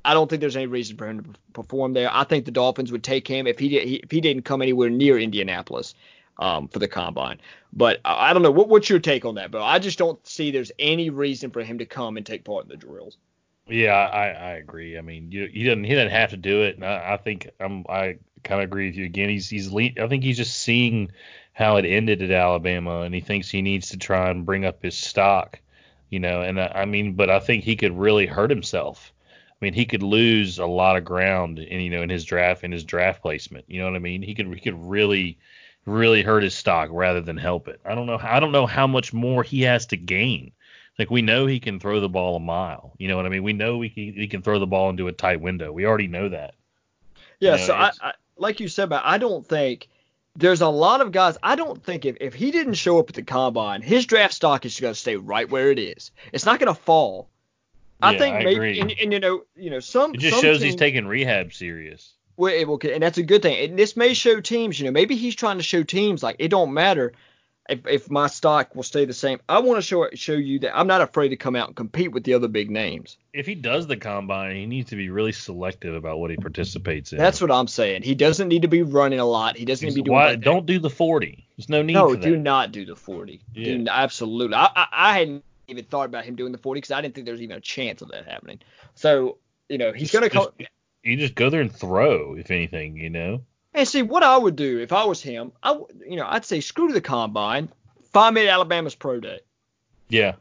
[0.03, 2.09] I don't think there's any reason for him to perform there.
[2.11, 4.89] I think the Dolphins would take him if he did, if he didn't come anywhere
[4.89, 5.95] near Indianapolis
[6.37, 7.39] um, for the combine.
[7.71, 8.51] But I, don't know.
[8.51, 9.63] What, what's your take on that, bro?
[9.63, 12.69] I just don't see there's any reason for him to come and take part in
[12.69, 13.17] the drills.
[13.67, 14.97] Yeah, I, I agree.
[14.97, 17.49] I mean, you, he didn't he didn't have to do it, and I, I think
[17.61, 19.29] I'm I kind of agree with you again.
[19.29, 21.11] He's he's I think he's just seeing
[21.53, 24.81] how it ended at Alabama, and he thinks he needs to try and bring up
[24.81, 25.59] his stock,
[26.09, 26.41] you know.
[26.41, 29.13] And I, I mean, but I think he could really hurt himself.
[29.29, 32.63] I mean, he could lose a lot of ground, in you know, in his draft,
[32.63, 33.65] in his draft placement.
[33.67, 34.21] You know what I mean?
[34.21, 35.37] He could he could really
[35.85, 37.79] really hurt his stock rather than help it.
[37.85, 38.19] I don't know.
[38.21, 40.51] I don't know how much more he has to gain.
[40.97, 42.93] Like we know he can throw the ball a mile.
[42.97, 43.43] You know what I mean?
[43.43, 45.71] We know he can, he can throw the ball into a tight window.
[45.71, 46.53] We already know that.
[47.39, 47.53] Yeah.
[47.53, 48.13] You know, so I, I,
[48.43, 49.89] like you said, but I don't think
[50.35, 51.37] there's a lot of guys.
[51.41, 54.65] I don't think if, if he didn't show up at the combine, his draft stock
[54.65, 56.11] is going to stay right where it is.
[56.31, 57.29] It's not going to fall.
[58.01, 60.13] I yeah, think I maybe, and, and, you know, you know, some.
[60.13, 62.13] It just some shows teams, he's taking rehab serious.
[62.35, 63.69] Well, okay, and that's a good thing.
[63.69, 66.49] And this may show teams, you know, maybe he's trying to show teams like it
[66.49, 67.13] don't matter
[67.69, 69.39] if, if my stock will stay the same.
[69.47, 72.11] I want to show show you that I'm not afraid to come out and compete
[72.11, 73.17] with the other big names.
[73.33, 77.13] If he does the combine, he needs to be really selective about what he participates
[77.13, 77.17] in.
[77.17, 78.03] That's what I'm saying.
[78.03, 79.57] He doesn't need to be running a lot.
[79.57, 80.15] He doesn't need to be doing.
[80.15, 81.47] Why, don't do the 40.
[81.57, 81.93] There's no need.
[81.93, 83.41] No, do not do the 40.
[83.53, 83.77] Yeah.
[83.77, 84.55] Do, absolutely.
[84.55, 87.25] I, I, I hadn't even thought about him doing the 40 because I didn't think
[87.25, 88.59] there was even a chance of that happening.
[88.95, 89.37] So
[89.69, 90.47] you know he's going to come.
[91.03, 93.41] You just go there and throw, if anything, you know.
[93.73, 95.51] And see what I would do if I was him.
[95.63, 97.69] I would- you know I'd say screw the combine.
[98.11, 99.39] Find me at Alabama's pro day.
[100.09, 100.33] Yeah.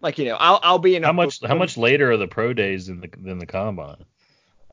[0.00, 1.04] Like you know I'll I'll be in.
[1.04, 4.04] a- How much how much later are the pro days than the than the combine?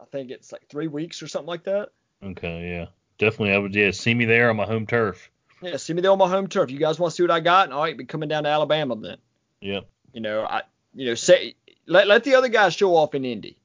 [0.02, 1.90] I think it's like three weeks or something like that.
[2.24, 2.86] Okay, yeah.
[3.18, 5.30] Definitely I would yeah, see me there on my home turf.
[5.62, 6.72] Yeah, see me there on my home turf.
[6.72, 7.66] You guys want to see what I got?
[7.66, 9.18] And all right, be coming down to Alabama then.
[9.62, 9.88] Yep.
[10.14, 10.64] You know, I
[10.96, 11.56] you know say
[11.86, 13.58] let let the other guys show off in Indy.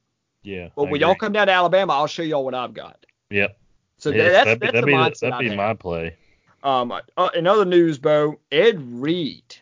[0.43, 0.69] Yeah.
[0.77, 3.07] But when y'all come down to Alabama, I'll show y'all what I've got.
[3.31, 3.57] Yep.
[4.05, 6.15] So that, that's that'd be, that's that'd be, that'd be my play.
[6.63, 9.57] Um, uh, in other news, Beau, Ed Reed,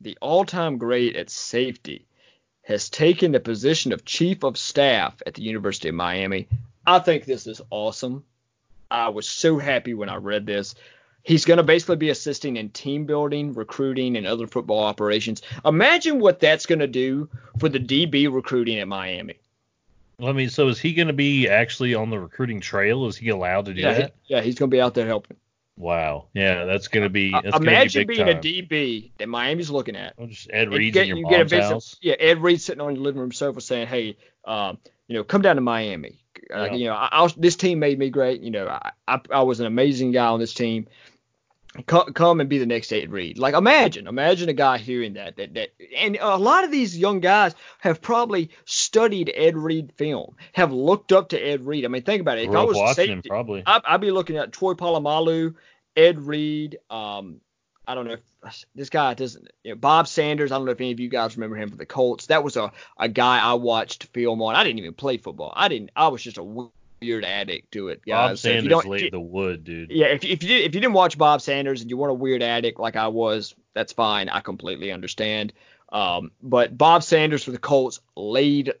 [0.00, 2.08] the all-time great at safety,
[2.62, 6.48] has taken the position of chief of staff at the University of Miami.
[6.84, 8.24] I think this is awesome.
[8.90, 10.74] I was so happy when I read this.
[11.22, 15.40] He's going to basically be assisting in team building, recruiting, and other football operations.
[15.64, 17.28] Imagine what that's going to do
[17.60, 19.36] for the DB recruiting at Miami.
[20.20, 23.06] I mean, so is he going to be actually on the recruiting trail?
[23.06, 24.14] Is he allowed to do Yeah, he- that?
[24.26, 25.36] yeah, he's going to be out there helping.
[25.76, 26.26] Wow.
[26.34, 27.32] Yeah, that's going to be.
[27.34, 28.36] Uh, That's gonna imagine be being time.
[28.36, 30.12] a DB that Miami's looking at.
[30.18, 31.96] Well, just Ed Reed's get- in your you mom's visit- house.
[32.02, 35.40] Yeah, Ed Reed sitting on your living room sofa saying, "Hey, um, you know, come
[35.42, 36.18] down to Miami.
[36.54, 36.74] Uh, Yeah.
[36.74, 38.42] You know, I, I was, this team made me great.
[38.42, 40.86] You know, I, I I was an amazing guy on this team.
[41.86, 43.38] Come, come and be the next Ed Reed.
[43.38, 47.20] Like imagine, imagine a guy hearing that that that, and a lot of these young
[47.20, 51.86] guys have probably studied Ed Reed film, have looked up to Ed Reed.
[51.86, 52.50] I mean, think about it.
[52.50, 53.62] If I was watching him safety, probably.
[53.64, 55.54] I, I'd be looking at Troy Polamalu,
[55.96, 56.78] Ed Reed.
[56.90, 57.40] Um,
[57.86, 59.48] I don't know if this guy doesn't.
[59.64, 60.52] You know, Bob Sanders.
[60.52, 62.26] I don't know if any of you guys remember him for the Colts.
[62.26, 64.54] That was a, a guy I watched film on.
[64.54, 65.54] I didn't even play football.
[65.56, 65.90] I didn't.
[65.96, 66.68] I was just a
[67.02, 68.30] weird addict to it, guys.
[68.30, 69.90] Bob So if you Sanders don't- laid the wood, dude.
[69.90, 72.14] yeah, if, if you did, if you didn't watch Bob Sanders and you weren't a
[72.14, 74.28] weird addict like I was, that's fine.
[74.28, 75.52] I completely understand.
[75.90, 78.72] Um, but Bob Sanders for the Colts laid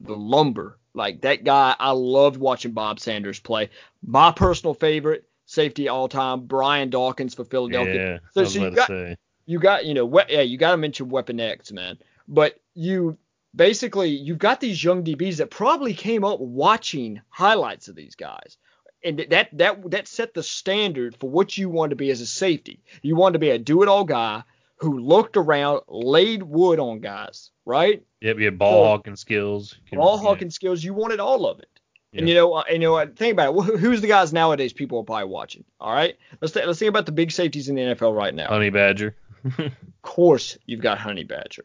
[0.00, 0.78] the lumber.
[0.94, 3.70] Like that guy, I loved watching Bob Sanders play.
[4.04, 7.94] My personal favorite safety all time, Brian Dawkins for Philadelphia.
[8.12, 9.16] Yeah, So- so you got- say.
[9.46, 11.98] You got, you know, we, yeah, you got to mention Weapon X, man.
[12.28, 13.18] But you
[13.54, 18.56] basically you've got these young DBs that probably came up watching highlights of these guys.
[19.02, 22.26] And that that that set the standard for what you want to be as a
[22.26, 22.82] safety.
[23.00, 24.42] You want to be a do-it-all guy
[24.76, 28.02] who looked around, laid wood on guys, right?
[28.20, 29.76] Yep, you have ball So- hawking skills.
[29.88, 30.22] Can- All yeah.
[30.22, 31.68] hawking skills, you wanted all of it.
[32.12, 33.78] And you know, uh, and you know, think about it.
[33.78, 34.72] Who's the guys nowadays?
[34.74, 35.64] People are probably watching.
[35.80, 38.48] All right, let's th- let's think about the big safeties in the NFL right now.
[38.48, 39.16] Honey Badger.
[39.58, 41.64] Of course, you've got Honey Badger.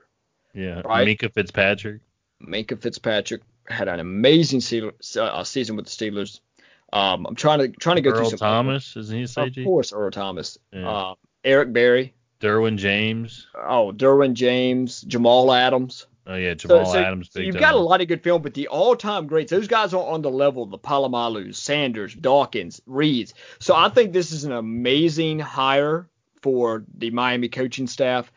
[0.55, 0.81] Yeah.
[0.85, 1.07] Right.
[1.07, 2.01] Minkah Fitzpatrick.
[2.41, 6.39] Minkah Fitzpatrick had an amazing se- uh, season with the Steelers.
[6.93, 8.39] Um, I'm trying to trying to go through Earl some.
[8.39, 10.57] Thomas, isn't he a Of course, Earl Thomas.
[10.71, 10.89] Yeah.
[10.89, 12.13] Uh, Eric Berry.
[12.39, 13.47] Derwin James.
[13.55, 16.07] Oh, Derwin James, Jamal Adams.
[16.27, 17.29] Oh yeah, Jamal so, so, Adams.
[17.31, 17.61] so you've time.
[17.61, 20.31] got a lot of good film, but the all-time greats, those guys are on the
[20.31, 23.33] level of the Polamalus, Sanders, Dawkins, Reeds.
[23.59, 26.09] So I think this is an amazing hire
[26.41, 28.31] for the Miami coaching staff.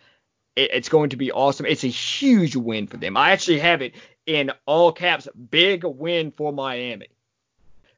[0.58, 1.66] It, it's going to be awesome.
[1.66, 3.16] It's a huge win for them.
[3.16, 3.94] I actually have it
[4.26, 7.08] in all caps, big win for Miami.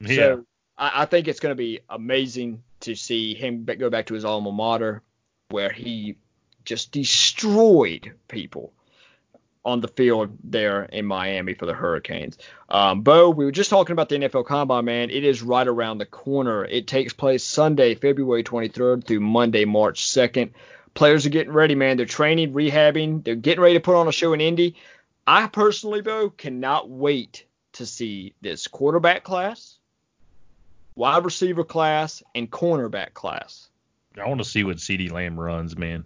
[0.01, 0.17] yeah.
[0.17, 0.45] So
[0.77, 4.25] I, I think it's going to be amazing to see him go back to his
[4.25, 5.03] alma mater,
[5.49, 6.17] where he
[6.65, 8.73] just destroyed people
[9.65, 12.39] on the field there in Miami for the Hurricanes.
[12.69, 15.11] Um, Beau, we were just talking about the NFL Combine, man.
[15.11, 16.65] It is right around the corner.
[16.65, 20.53] It takes place Sunday, February 23rd through Monday, March 2nd.
[20.95, 21.97] Players are getting ready, man.
[21.97, 23.25] They're training, rehabbing.
[23.25, 24.77] They're getting ready to put on a show in Indy.
[25.27, 29.79] I personally, though, cannot wait to see this quarterback class,
[30.97, 33.69] wide receiver class, and cornerback class.
[34.21, 36.05] I want to see what CeeDee Lamb runs, man.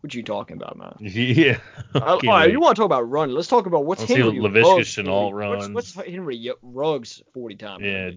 [0.00, 0.96] What you talking about, man?
[1.00, 1.58] yeah.
[1.94, 3.34] All right, you want to talk about running?
[3.34, 5.74] Let's talk about what's Let's see Henry Ruggs' Chenault 40 what's- runs.
[5.74, 7.82] What's, Henry Ruggs 40 time?
[7.82, 8.10] Yeah.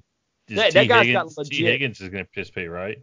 [0.50, 3.00] That- that guy's got Higgins, Tee Higgins is going to participate, right?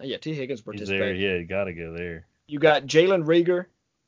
[0.00, 0.72] Yeah, Tee Higgins He's there.
[0.74, 1.20] participated.
[1.20, 2.26] Yeah, you got to go there.
[2.46, 3.66] You got Jalen Reagor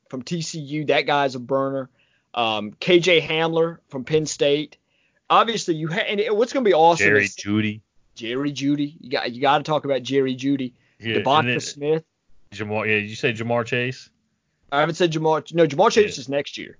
[0.09, 0.87] from TCU.
[0.87, 1.89] That guy's a burner.
[2.33, 4.77] Um, KJ Hamler from Penn State.
[5.29, 7.81] Obviously, you ha- and it- what's going to be awesome Jerry is Jeudy.
[8.15, 8.95] Jerry Jeudy.
[8.99, 10.73] You got you got to talk about Jerry Jeudy.
[10.99, 12.03] Yeah, DeVonta Smith.
[12.53, 12.87] Ja'Marr.
[12.87, 14.09] Yeah, did you say Ja'Marr Chase
[14.71, 15.53] I haven't said Ja'Marr.
[15.53, 16.21] No, Ja'Marr Chase Yeah.
[16.21, 16.77] is next year.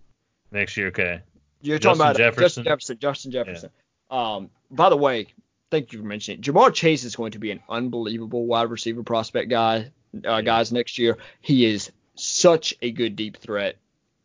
[0.51, 0.87] next year?
[0.87, 1.21] Okay.
[1.61, 2.63] You're Justin talking about Jefferson?
[2.63, 2.97] Justin Jefferson.
[2.99, 3.69] Justin Jefferson.
[4.11, 5.27] Um, by the way,
[5.71, 6.45] thank you for mentioning it.
[6.45, 9.91] Ja'Marr Chase is going to be an unbelievable wide receiver prospect guy,
[10.25, 11.17] uh, guys, next year.
[11.41, 13.77] He is such a good deep threat,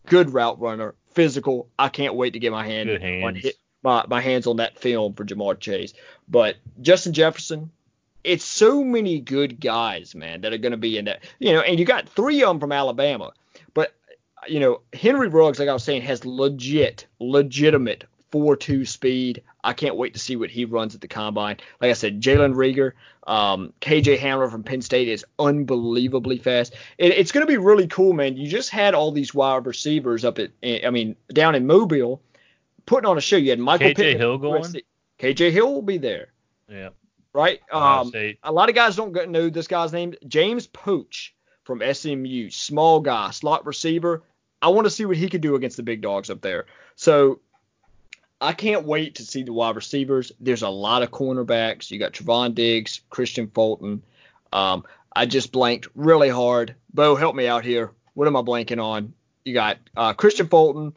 [0.07, 1.69] good route runner, physical.
[1.79, 3.43] I can't wait to get my hand on hands.
[3.43, 5.95] hit, my, my hands on that film for Ja'Marr Chase.
[6.29, 7.71] But Justin Jefferson,
[8.23, 11.23] it's so many good guys, man, that are going to be in that.
[11.39, 13.33] You know, and you got three of them from Alabama.
[13.75, 13.95] But
[14.49, 19.43] you know, Henry Ruggs, like I was saying, has legit, legitimate 4-2 speed.
[19.63, 21.57] I can't wait to see what he runs at the combine.
[21.81, 22.93] Like I said, Jalen Reagor,
[23.27, 26.75] um, KJ Hamler from Penn State is unbelievably fast.
[26.99, 28.37] It, it's going to be really cool, man.
[28.37, 32.23] You just had all these wide receivers up at, I mean, down in Mobile,
[32.87, 33.37] putting on a show.
[33.37, 34.75] You had Michael KJ Pittman, Hill going?
[35.19, 36.29] KJ Hill will be there,
[36.69, 36.91] Yeah.
[37.33, 37.61] right?
[37.71, 38.13] Um,
[38.43, 40.15] a lot of guys don't know this guy's name.
[40.27, 41.31] James Proche
[41.65, 44.23] from SMU, small guy, slot receiver.
[44.63, 46.67] I want to see what he could do against the big dogs up there.
[46.97, 47.41] So
[48.41, 50.33] I can't wait to see the wide receivers.
[50.41, 51.91] There's a lot of cornerbacks.
[51.91, 54.03] You got Trevon Diggs, Kristian Fulton.
[54.53, 54.85] Um,
[55.15, 56.75] I just blanked really hard.
[56.95, 57.91] Beau, help me out here.
[58.15, 59.13] What am I blanking on?
[59.45, 60.95] You got uh, Kristian Fulton,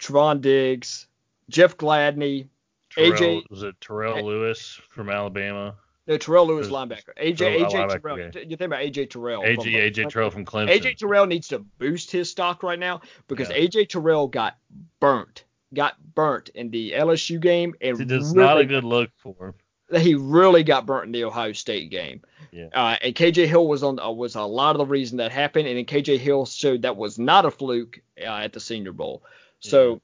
[0.00, 1.06] Trevon Diggs,
[1.50, 2.48] Jeff Gladney,
[2.90, 5.74] Terrell, AJ was it Terrell Lewis from Alabama?
[6.06, 7.10] no, Terrell Lewis linebacker.
[7.20, 8.18] AJ Terrell- AJ linebacker, Terrell.
[8.48, 9.42] You think about AJ Terrell.
[9.42, 10.70] AJ from- AJ Terrell from Clemson.
[10.70, 13.56] AJ Terrell needs to boost his stock right now because Yeah.
[13.56, 14.56] AJ Terrell got
[15.00, 15.44] burnt,
[15.74, 19.54] got burnt in the LSU game, and It is really, not a good look for
[19.90, 20.00] him.
[20.00, 22.22] he really got burnt in the Ohio State game.
[22.52, 22.68] Yeah.
[22.72, 25.68] Uh, and KJ Hill was on uh, was a lot of the reason that happened,
[25.68, 29.22] and then KJ Hill showed that was not a fluke uh, at the Senior Bowl.
[29.60, 30.00] So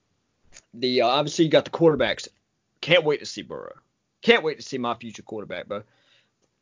[0.75, 2.29] the uh, obviously you got the quarterbacks.
[2.81, 3.75] Can't wait to see Burrow.
[4.23, 5.83] Can't wait to see my future quarterback, bro.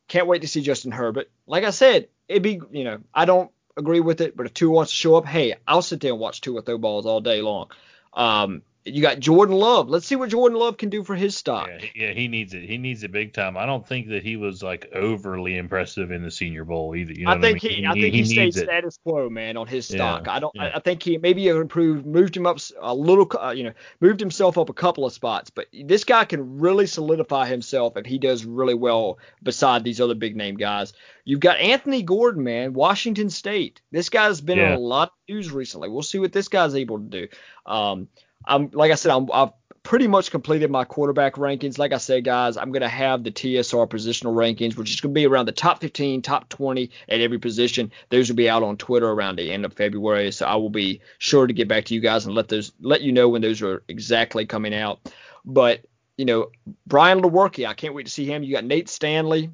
[0.07, 1.29] Can't wait to see Justin Herbert.
[1.47, 4.71] Like I said, it'd be you know I don't agree with it, but if Tua
[4.71, 7.41] wants to show up, hey, I'll sit there and watch Tua throw balls all day
[7.41, 7.69] long.
[8.13, 9.89] Um, you got Jordan Love.
[9.89, 11.69] Let's see what Jordan Love can do for his stock.
[11.69, 12.63] Yeah, he- yeah, he needs it.
[12.63, 13.55] He needs it big time.
[13.57, 17.13] I don't think that he was like overly impressive in the Senior Bowl either.
[17.13, 17.77] You know I think I mean?
[17.77, 18.63] he, I think he, stayed needs it.
[18.65, 20.27] status quo, man, on his Yeah, stock.
[20.27, 20.51] I don't.
[20.55, 20.63] yeah.
[20.63, 24.19] I, I think he maybe improved, moved him up a little, uh, you know, moved
[24.19, 25.49] himself up a couple of spots.
[25.51, 30.15] But this guy can really solidify himself if he does really well beside these other
[30.15, 30.93] big name guys.
[31.23, 33.81] You've got Anthony Gordon, man, Washington State.
[33.91, 35.87] This guy's been in a lot of news recently.
[35.87, 37.27] We'll see what this guy's able to do.
[37.67, 38.07] Um,
[38.45, 39.51] I'm like I said, I'm, I've
[39.83, 41.77] pretty much completed my quarterback rankings.
[41.77, 45.13] Like I said, guys, I'm going to have the TSR positional rankings, which is going
[45.13, 47.91] to be around the top 15, top 20 at every position.
[48.09, 51.01] Those will be out on Twitter around the end of February, so I will be
[51.17, 53.61] sure to get back to you guys and let those let you know when those
[53.61, 55.11] are exactly coming out.
[55.45, 55.85] But
[56.17, 56.49] you know,
[56.85, 58.43] Brian Lewerke, I can't wait to see him.
[58.43, 59.49] You got Nate Stanley.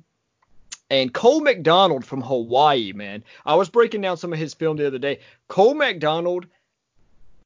[0.89, 3.23] And Cole McDonald from Hawaii, man.
[3.45, 5.19] I was breaking down some of his film the other day.
[5.49, 6.45] Cole McDonald,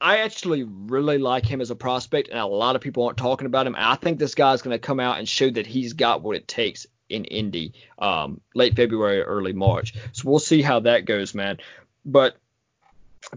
[0.02, 3.46] I actually really like him as a prospect, and a lot of people aren't talking
[3.46, 3.76] about him.
[3.78, 6.48] I think this guy's going to come out and show that he's got what it
[6.48, 9.94] takes in Indy, um, late February, early March.
[10.14, 11.60] So we'll see how that goes, man.
[12.04, 12.36] But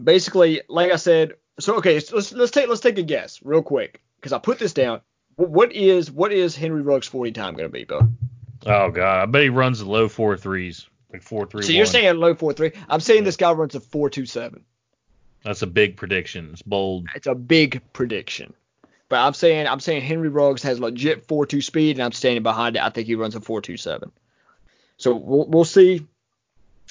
[0.03, 3.63] basically, like I said, so okay, so let's let's take let's take a guess real
[3.63, 5.03] quick because I put this down.
[5.37, 8.09] What is what is Henry Ruggs 40 time going to be, Beau?
[8.67, 11.63] Oh god, I bet he runs the low four threes, like four three.
[11.63, 12.73] So you're saying low four three?
[12.89, 14.65] I'm saying this guy runs a four two seven.
[15.45, 16.51] That's a big prediction.
[16.53, 17.07] It's bold.
[17.15, 18.55] It's a big prediction.
[19.09, 22.77] But I'm saying I'm saying Henry Ruggs has legit 4-2 speed, and I'm standing behind
[22.77, 22.83] it.
[22.83, 24.11] I think he runs a 4-2-7.
[24.97, 26.07] So we'll, we'll see.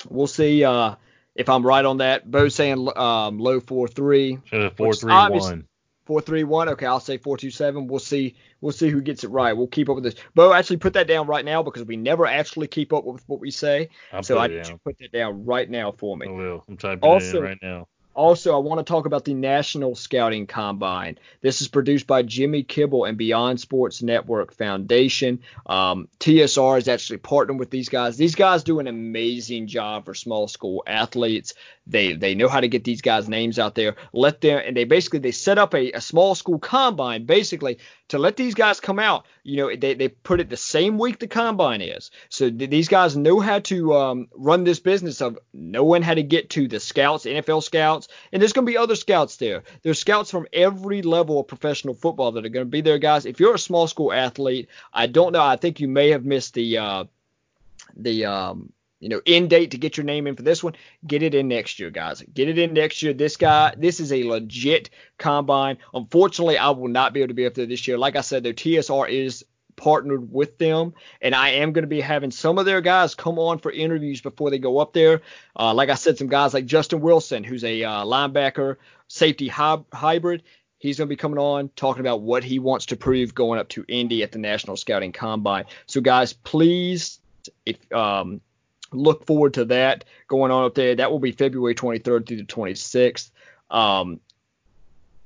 [0.09, 0.95] We'll see uh,
[1.35, 2.29] if I'm right on that.
[2.29, 4.41] Beau's saying um, low 4-3.
[4.49, 5.65] So 4-3-1.
[6.05, 6.67] Four three one.
[6.67, 7.87] Okay, I'll say four two seven.
[7.87, 8.35] We'll see.
[8.59, 9.53] We'll see who gets it right.
[9.53, 10.15] We'll keep up with this.
[10.35, 13.39] Beau, actually put that down right now because we never actually keep up with what
[13.39, 13.89] we say.
[14.11, 16.27] I'll so put I put that down right now for me.
[16.27, 16.65] I will.
[16.67, 17.87] I'm typing it in right now.
[18.13, 21.17] Also, I want to talk about the National Scouting Combine.
[21.41, 25.39] This is produced by Jimmy Kibble and Beyond Sports Network Foundation.
[25.65, 28.15] Um, TSR is actually partnering with these guys.
[28.17, 31.55] These guys do an amazing job for small school athletes.
[31.85, 33.95] They they know how to get these guys' names out there.
[34.13, 38.17] Let them and they basically they set up a, a small school combine basically to
[38.17, 39.25] let these guys come out.
[39.43, 42.09] You know they they put it the same week the combine is.
[42.29, 46.23] So th- these guys know how to um, run this business of knowing how to
[46.23, 49.63] get to the scouts, NFL scouts, and there's going to be other scouts there.
[49.81, 53.25] There's scouts from every level of professional football that are going to be there, guys.
[53.25, 55.43] If you're a small school athlete, I don't know.
[55.43, 57.03] I think you may have missed the uh,
[57.97, 58.71] the um,
[59.03, 60.75] you know end date to get your name in for this one.
[61.05, 62.23] Get it in next year, guys.
[62.33, 63.13] Get it in next year.
[63.13, 65.77] This guy, this is a legit combine.
[65.93, 67.97] Unfortunately, I will not be able to be up there this year.
[67.97, 69.45] Like I said, their TSR is
[69.75, 73.37] partnered with them, and I am going to be having some of their guys come
[73.39, 75.21] on for interviews before they go up there.
[75.59, 78.77] Uh, like I said, some guys like Justin Wilson, who's a uh, linebacker,
[79.09, 80.43] safety hy- hybrid.
[80.77, 83.69] He's going to be coming on talking about what he wants to prove going up
[83.69, 85.65] to Indy at the National Scouting Combine.
[85.87, 87.19] So, guys, please,
[87.65, 88.41] if um,
[88.93, 90.95] look forward to that going on up there.
[90.95, 93.31] That will be February 23rd through the 26th.
[93.69, 94.19] Um,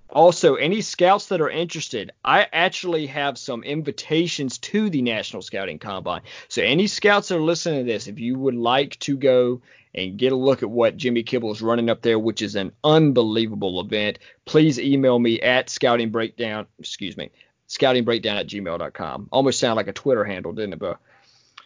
[0.10, 5.80] also, any scouts that are interested, I actually have some invitations to the National Scouting
[5.80, 6.22] Combine.
[6.48, 9.62] So, any scouts that are listening to this, if you would like to go
[9.94, 12.72] and get a look at what Jimmy Kibble is running up there, which is an
[12.84, 17.32] unbelievable event, please email me at scouting breakdown, excuse me,
[17.68, 19.28] scoutingbreakdown at gmail.com.
[19.32, 20.98] Almost sound like a Twitter handle, didn't it, Beau?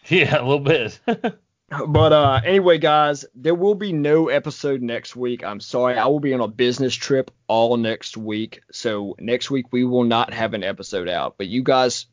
[0.07, 0.99] Yeah, a little bit.
[1.87, 5.43] But uh, anyway, guys, there will be no episode next week.
[5.43, 5.97] I'm sorry.
[5.97, 8.61] I will be on a business trip all next week.
[8.73, 11.35] So next week we will not have an episode out.
[11.37, 12.07] But you guys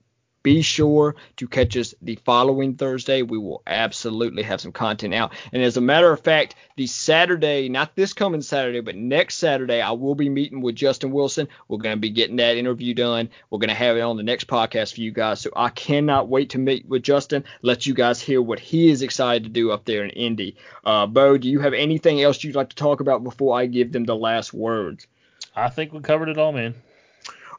[0.49, 3.21] be sure to catch us the following Thursday.
[3.21, 5.35] We will absolutely have some content out.
[5.53, 9.83] And as a matter of fact, the Saturday, not this coming Saturday, but next Saturday,
[9.83, 11.49] I will be meeting with Justin Wilson.
[11.69, 13.29] We're going to be getting that interview done.
[13.51, 15.43] We're going to have it on the next podcast for you guys.
[15.43, 19.03] So I cannot wait to meet with Justin, let you guys hear what he is
[19.03, 20.57] excited to do up there in Indy.
[20.83, 23.93] Uh, Beau, do you have anything else you'd like to talk about before I give
[23.93, 25.07] them the last words?
[25.55, 26.75] I think we covered it all, man.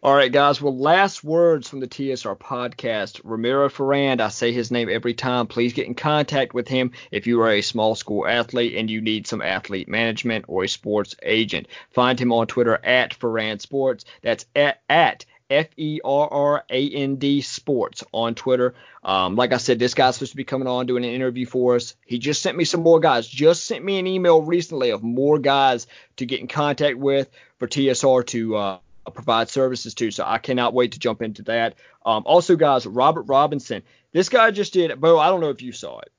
[0.01, 0.61] All right, guys.
[0.61, 3.19] Well, last words from the TSR podcast.
[3.25, 5.45] Ramiro Ferrand, I say his name every time.
[5.45, 9.01] Please get in contact with him if you are a small school athlete and you
[9.01, 11.67] need some athlete management or a sports agent.
[11.89, 14.05] Find him on Twitter at Ferrand Sports.
[14.21, 18.75] That's at, at F E R R A N D Sports on Twitter.
[19.03, 21.75] Um, like I said, this guy's supposed to be coming on doing an interview for
[21.75, 21.95] us.
[22.05, 23.27] He just sent me some more guys.
[23.27, 27.67] Just sent me an email recently of more guys to get in contact with for
[27.67, 28.77] TSR to uh,
[29.13, 30.11] provide services to.
[30.11, 31.75] So I cannot wait to jump into that.
[32.05, 33.83] Um, also, guys, Robert Robinson.
[34.11, 34.99] This guy just did.
[34.99, 36.11] Beau, I don't know if you saw it,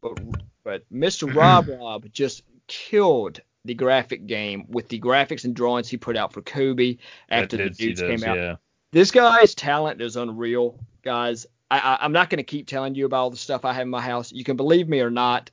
[0.00, 0.18] but
[0.64, 1.32] but Mr.
[1.34, 6.32] Rob Rob just killed the graphic game with the graphics and drawings he put out
[6.32, 6.96] for Kobe
[7.28, 8.36] after the That did- he dudes came out.
[8.36, 8.56] Yeah.
[8.92, 11.46] This guy's talent is unreal, guys.
[11.70, 13.82] I, I, I'm not going to keep telling you about all the stuff I have
[13.82, 14.30] in my house.
[14.32, 15.50] You can believe me or not.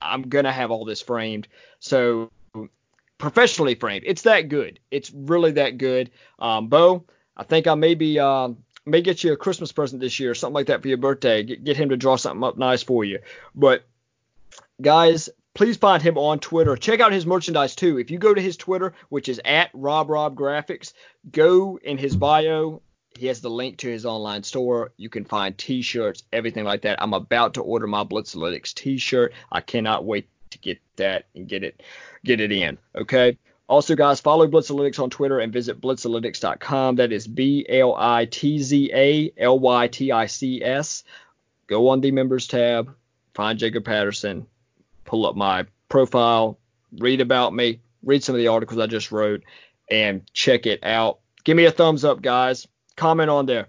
[0.00, 1.46] I'm going to have all this framed.
[1.80, 2.30] So
[3.20, 4.04] professionally framed.
[4.06, 4.80] It's that good.
[4.90, 6.10] It's really that good.
[6.38, 7.04] Um, Beau,
[7.36, 10.54] I think I maybe um, may get you a Christmas present this year, or something
[10.54, 11.44] like that for your birthday.
[11.44, 13.20] Get, get him to draw something up nice for you.
[13.54, 13.84] But
[14.80, 16.76] guys, please find him on Twitter.
[16.76, 17.98] Check out his merchandise too.
[17.98, 20.92] If you go to his Twitter, which is at Rob Rob Graphics,
[21.30, 22.82] go in his bio.
[23.18, 24.92] He has the link to his online store.
[24.96, 27.02] You can find T-shirts, everything like that.
[27.02, 29.34] I'm about to order my Blitzalytics T-shirt.
[29.52, 30.28] I cannot wait
[30.60, 31.82] get that and get it
[32.24, 32.78] get it in.
[32.94, 33.38] Okay.
[33.68, 36.96] Also, guys, follow Blitzalytics on Twitter and visit blitzalytics.com.
[36.96, 41.04] That is B L I T Z A L Y T I C S.
[41.68, 42.92] Go on the members tab,
[43.32, 44.46] find Jacob Patterson,
[45.04, 46.58] pull up my profile,
[46.98, 49.44] read about me, read some of the articles I just wrote,
[49.88, 51.20] and check it out.
[51.44, 52.66] Give me a thumbs up, guys.
[52.96, 53.68] Comment on there.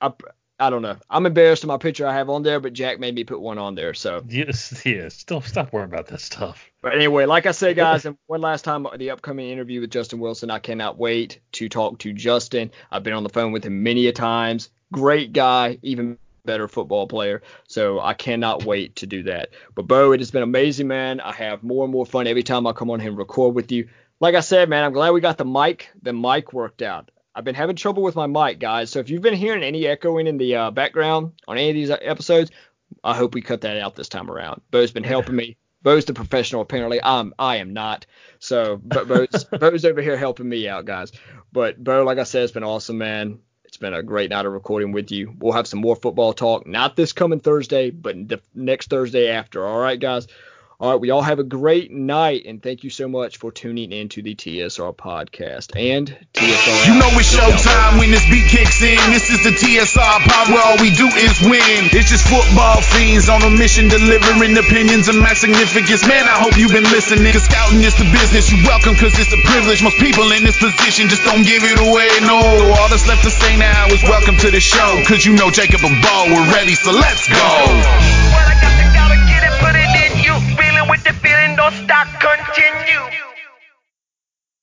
[0.00, 0.12] I,
[0.58, 0.96] I don't know.
[1.10, 3.58] I'm embarrassed of my picture I have on there, but Jack made me put one
[3.58, 3.92] on there.
[3.92, 5.24] So, Yes, yes.
[5.24, 6.70] Don't stop worrying about that stuff.
[6.80, 9.90] but anyway, like I said, guys, and one last time, uh, the upcoming interview with
[9.90, 10.50] Justin Wilson.
[10.50, 12.70] I cannot wait to talk to Justin.
[12.90, 14.70] I've been on the phone with him many a times.
[14.92, 17.42] Great guy, even better football player.
[17.68, 19.50] So I cannot wait to do that.
[19.74, 21.20] But Beau, it has been amazing, man.
[21.20, 23.72] I have more and more fun every time I come on here and record with
[23.72, 23.88] you.
[24.20, 25.90] like I said, man, I'm glad we got the mic.
[26.00, 27.10] The mic worked out.
[27.36, 28.90] I've been having trouble with my mic, guys.
[28.90, 31.90] So if you've been hearing any echoing in the uh, background on any of these
[31.90, 32.50] episodes,
[33.04, 34.62] I hope we cut that out this time around.
[34.70, 35.58] Beau's been helping me.
[35.82, 36.98] Beau's the professional, apparently.
[37.02, 38.06] I'm I am not.
[38.38, 41.12] So but Beau's Beau's over here helping me out, guys.
[41.52, 43.40] But Beau, like I said, it's been awesome, man.
[43.66, 45.34] It's been a great night of recording with you.
[45.38, 49.66] We'll have some more football talk, not this coming Thursday, but the next Thursday after.
[49.66, 50.26] All right, guys.
[50.76, 53.96] All right, we all have a great night, and thank you so much for tuning
[53.96, 56.04] in to the TSR podcast and
[56.36, 56.84] TSR.
[56.84, 59.00] You know it's showtime when this beat kicks in.
[59.08, 61.88] This is the TSR pod where all we do is win.
[61.96, 66.04] It's just football fiends on a mission, delivering opinions of my significance.
[66.04, 67.32] Man, I hope you've been listening.
[67.32, 68.52] Cause scouting is the business.
[68.52, 69.80] You welcome cause it's a privilege.
[69.80, 72.12] Most people in this position just don't give it away.
[72.28, 72.36] No,
[72.76, 75.00] all that's left to say now is welcome to the show.
[75.08, 77.56] Cause you know Jacob and Beau, we're ready, so let's go.
[80.88, 83.35] With the feeling, don't stop, continue.